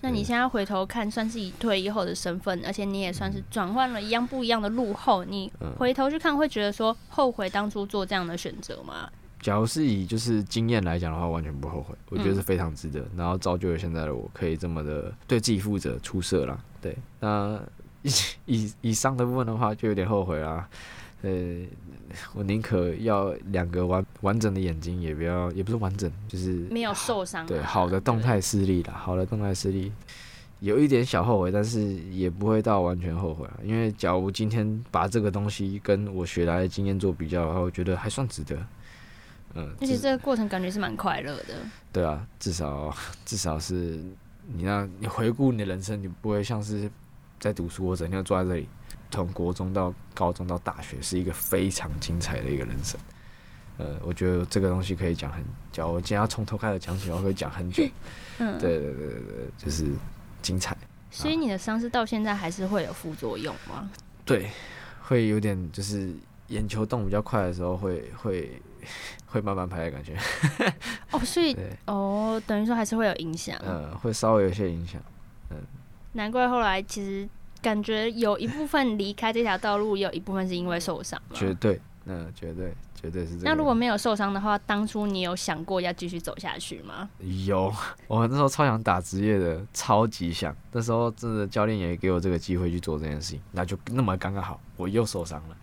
[0.03, 9.09] 那你现在回头看，算是以退役后的身份，而且你也算是转换了一样不一样的路后，你回头去看，会觉得说后悔当初做这样的选择吗？
[9.39, 13.01] 假如是以就是经验来讲的话，完全不后悔，我觉得是非常值得。
[13.15, 16.59] 然后造就了现在的我，可以这么的对自己负责、出色啦。
[16.81, 17.57] 对，那
[18.01, 18.11] 以
[18.45, 20.67] 以以上的部分的话，就有点后悔啦。
[21.23, 21.65] 呃，
[22.35, 27.45] 我宁可要两个完完整的眼睛，也不要，也不是完整，就是没有受伤。
[27.47, 29.89] 对，好的动态视力啦，好的动态视力，
[30.59, 33.57] 有一点小后悔，但是也不会到完全后悔啊。
[33.63, 38.57] 因为假如今天把这个东西跟我学来的经验做比较的话，我觉得还算值得。
[39.55, 41.53] 嗯，而且这个过程感觉是蛮快乐的。
[41.93, 42.93] 对啊，至少
[43.23, 44.03] 至少是
[44.53, 46.91] 你那，你回顾你的人生，你不会像是
[47.39, 48.67] 在读书，我整天坐在这里。
[49.13, 52.99] 从国中到高中到大学，是一个非常精彩的一个人生。
[53.77, 55.87] 呃，我觉得这个东西可以讲很久。
[55.87, 57.83] 我今天要从头开始讲起，我会讲很久。
[58.39, 59.85] 嗯，对对对对，就是
[60.41, 60.75] 精彩。
[61.11, 63.87] 所以你的伤势到现在还是会有副作用吗？
[64.25, 64.49] 对，
[65.03, 66.11] 会有点，就是
[66.47, 68.61] 眼球动比较快的时候会，会会
[69.27, 70.17] 会慢慢拍的感觉。
[71.11, 71.55] 哦，所以
[71.85, 73.55] 哦，等于说还是会有影响。
[73.63, 74.99] 呃，会稍微有些影响。
[75.51, 75.57] 嗯，
[76.13, 77.29] 难怪后来其实。
[77.63, 81.19] 感觉有一部分离开这条道路，有一部分是因为受伤。
[81.33, 83.43] 绝对，嗯绝对，绝对是这样。
[83.45, 87.09] 那如果没有受伤的话，当初你有想过要继续走下去吗？
[87.45, 87.73] 有，
[88.07, 90.53] 我那时候超想打职业的，超级想。
[90.73, 95.55] 那时候真的教练也给我这个机会去做这件事情，那就那么刚刚好，我又受伤了。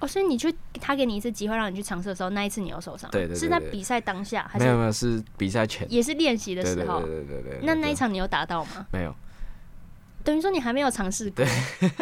[0.00, 3.08] 哦，所以你去他给你一次机会让你去尝试的时候，那一次你又受伤？
[3.10, 4.64] 对对，是在比赛当下还是？
[4.64, 7.00] 没有没有，是比赛前，也是练习的时候。
[7.02, 8.86] 对，对，对，对，那那一场你有打到吗？
[8.90, 9.14] 没有。
[10.24, 11.46] 等于说你还没有尝试过，对，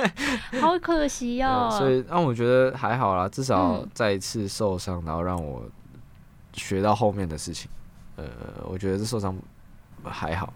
[0.60, 1.78] 好可惜哦、喔。
[1.78, 5.64] 所以让我觉得还好啦，至少再一次受伤，然后让我
[6.52, 7.70] 学到后面的事情。
[8.16, 8.26] 呃，
[8.64, 9.34] 我觉得这受伤
[10.04, 10.52] 还好，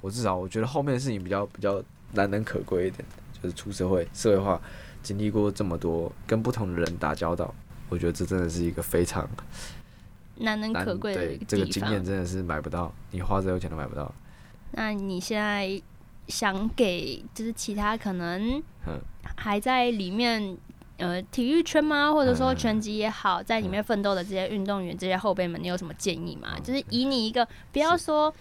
[0.00, 1.82] 我至少我觉得后面的事情比较比较
[2.12, 3.04] 难能可贵一点，
[3.42, 4.60] 就是出社会社会化，
[5.02, 7.54] 经历过这么多跟不同的人打交道，
[7.90, 9.28] 我觉得这真的是一个非常
[10.36, 14.10] 难能可贵的对这个经验，真的是买不到，你花再有钱都买不到。
[14.70, 15.82] 那你现在？
[16.28, 18.62] 想给就是其他可能
[19.36, 20.56] 还在里面
[20.96, 22.12] 呃体育圈吗？
[22.12, 26.58] 或者说拳击也好，在里面奋斗的这些运动员、这些后辈们，你有什么建议吗？
[26.62, 28.32] 就是以你一个不要说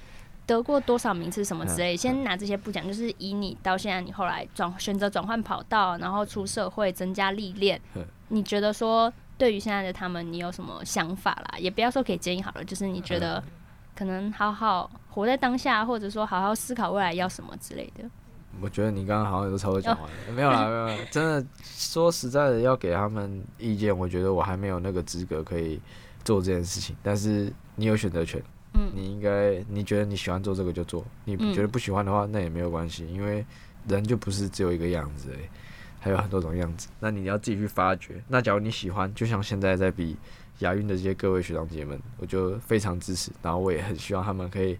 [0.45, 7.81] 得过多少名次什么之类，先拿这些不讲，就是以你到现在你后来转选择转换跑道，然后出社会增加历练，
[8.29, 11.57] 你觉得说对于现在的他们，你有什么想法啦？
[11.59, 13.43] 也不要说给建议好了，就是你觉得。
[13.95, 18.03] 可能好好活在当下，或者说好好思考未来要什么之类的。
[18.61, 20.97] 我觉得你刚刚好像都差不多讲完了， 没有啦，没有啦。
[21.09, 25.81] 真的说实在的，要给他们意见，我觉得我还没有那个资格可以
[26.23, 26.95] 做这件事情。
[27.01, 28.39] 但是你有选择权，
[28.75, 33.43] 嗯，你应该你觉得你喜欢做这个就做，你觉得不喜欢的话，那也没有关系，因为
[33.87, 35.49] 人就不是只有一个样子，欸，
[35.99, 36.89] 还有很多种样子。
[36.99, 38.23] 那你要自己去发掘。
[38.27, 40.15] 那假如你喜欢，就像现在在比。
[40.59, 44.77] 亚运的这些各位学长姐们，我就非常支持，然后我也很希望他们可以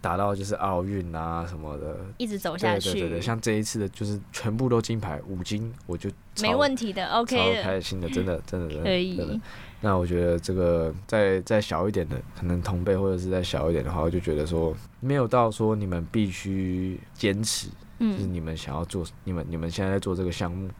[0.00, 2.92] 达到就是奥运啊什么的，一直走下去。
[2.92, 6.10] 对对对，像这一次的就是全部都金牌，五金，我就
[6.42, 7.36] 没问题的，OK。
[7.36, 9.40] 的，超开心的，真的 真的真的可以。
[9.80, 17.68] 那我觉得这个再再小一点的，可能同辈或者是再小一点的话，我就觉得说没有到说你们必须坚持
[17.98, 20.70] 嗯，就是你们想要做，你们你们现在在做这个项目，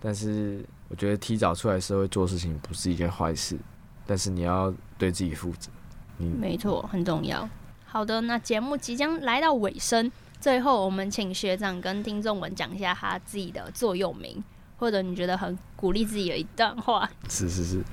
[0.00, 3.56] 但是我觉得提早出来社会做事情不是一件坏事，
[4.06, 5.70] 但是你要对自己负责。
[6.18, 7.48] 嗯，没错，很重要。
[7.84, 14.42] 好的，那节目即将来到尾声，最后我们请学长跟听众们讲一下他自己的座右铭，
[14.78, 17.08] 或者你觉得很鼓励自己的一段话。
[17.28, 17.84] 是是是，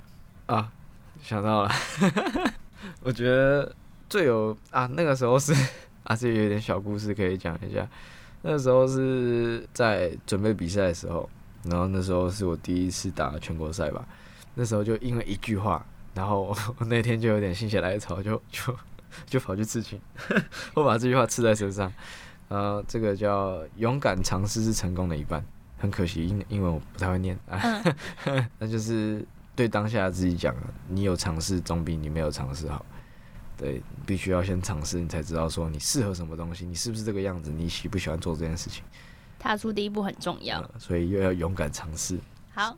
[0.45, 0.71] 啊，
[1.21, 1.71] 想到了，
[3.01, 3.73] 我觉得
[4.09, 5.53] 最有啊，那个时候是
[6.03, 7.87] 啊， 这有点小故事可以讲一下。
[8.41, 11.29] 那时候是在准备比赛的时候，
[11.63, 14.05] 然后那时候是我第一次打全国赛吧。
[14.55, 18.75] 那时候就因为一句话，然后我那天就有点心血来潮，就就
[19.25, 19.99] 就跑去刺青，
[20.75, 21.91] 我把这句话刺在身上。
[22.49, 25.43] 呃，这个叫勇敢尝试是成功的一半。
[25.77, 27.59] 很可惜，英英文我不太会念啊。
[28.25, 30.55] 嗯、 那就是对当下自己讲，
[30.87, 32.85] 你有尝试总比你没有尝试好。
[33.57, 38.83] 对，必须要先尝试，你才知道说你适合什么东西，你是不是这个样子，你喜不喜欢做这件事情。
[39.39, 42.17] 踏出第一步很重要，嗯、所以又要勇敢尝试。
[42.53, 42.77] 好，嗯、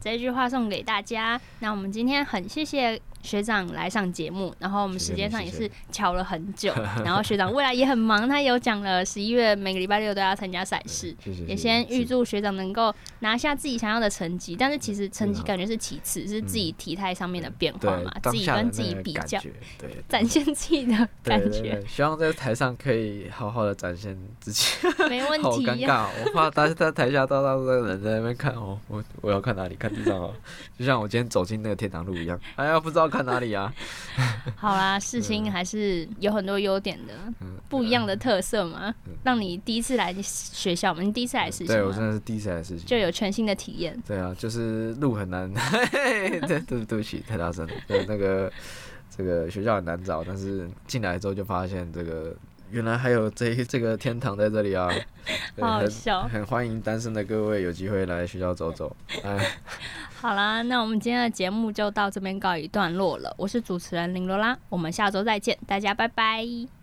[0.00, 1.40] 这句话送给大家。
[1.60, 3.00] 那我们今天很谢谢。
[3.22, 6.72] 学长来上节目，然后我们时间上也是巧了很久。
[7.04, 11.14] 然后学长未来也很忙，他有讲了十一月每个礼拜六都要参加赛事，
[11.46, 14.54] 也先预祝学长能够拿下自己想要的成绩。
[14.56, 19.40] 但是其实成绩感觉是其次，是自己体态上面的变化嘛，自己跟自己比较，
[19.78, 21.82] 对，展现自己的感觉。
[21.88, 24.64] 希望在台上可以好好的展现自己。
[25.08, 25.46] 没问题。
[25.48, 29.74] 好尴尬，我怕大家在台下大大的人在那边看哦，我我要看哪里？
[29.74, 30.32] 看地上哦，
[30.78, 33.07] 就像我今天走进那个天堂路一样，哎呀，不知道。
[33.08, 33.72] 看哪里啊？
[34.56, 43.96] 好啦，世新还是有很多优点的，嗯、不一样的特色嘛，嗯、让你第一次来学校嘛，你第一次来世新，对我真的是第一次来世新，就有全新的体验。
[44.06, 45.52] 对啊，就是路很难，
[45.90, 47.72] 对对对不起，太大声了。
[47.86, 48.52] 对，那个
[49.16, 52.34] 这个学校很难找，但是进来之后就发现这个
[52.70, 54.88] 原来还有这这个天堂在这里啊，
[55.60, 58.96] 好好笑，很，很欢迎单身的各位有机会来学校走走。
[59.24, 59.38] 哎。
[60.20, 63.32] 好啦，那我们今天的节目就到这边告一段落了。
[63.38, 66.77] 我是主持人林罗拉，我们下周再见，大家拜拜。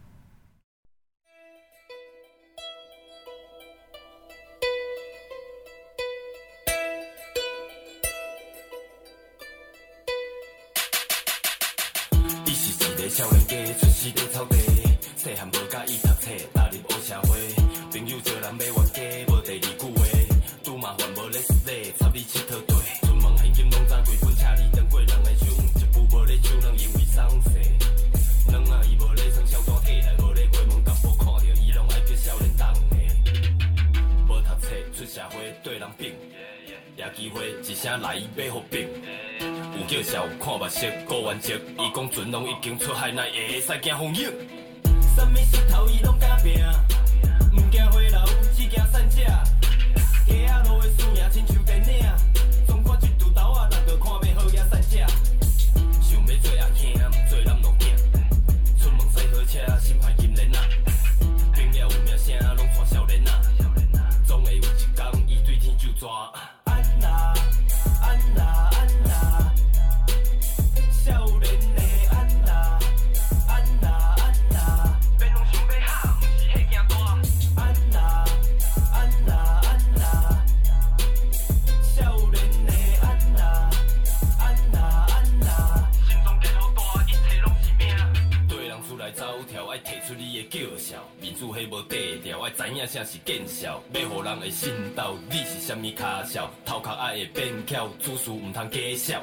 [90.18, 99.22] 你的叫嚣，面子黑无底条，爱知影啥是见笑，要互人会信到你是啥物卡笑，头壳爱会变巧，做事毋通假笑，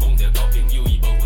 [0.00, 1.21] 讲着交朋友伊无。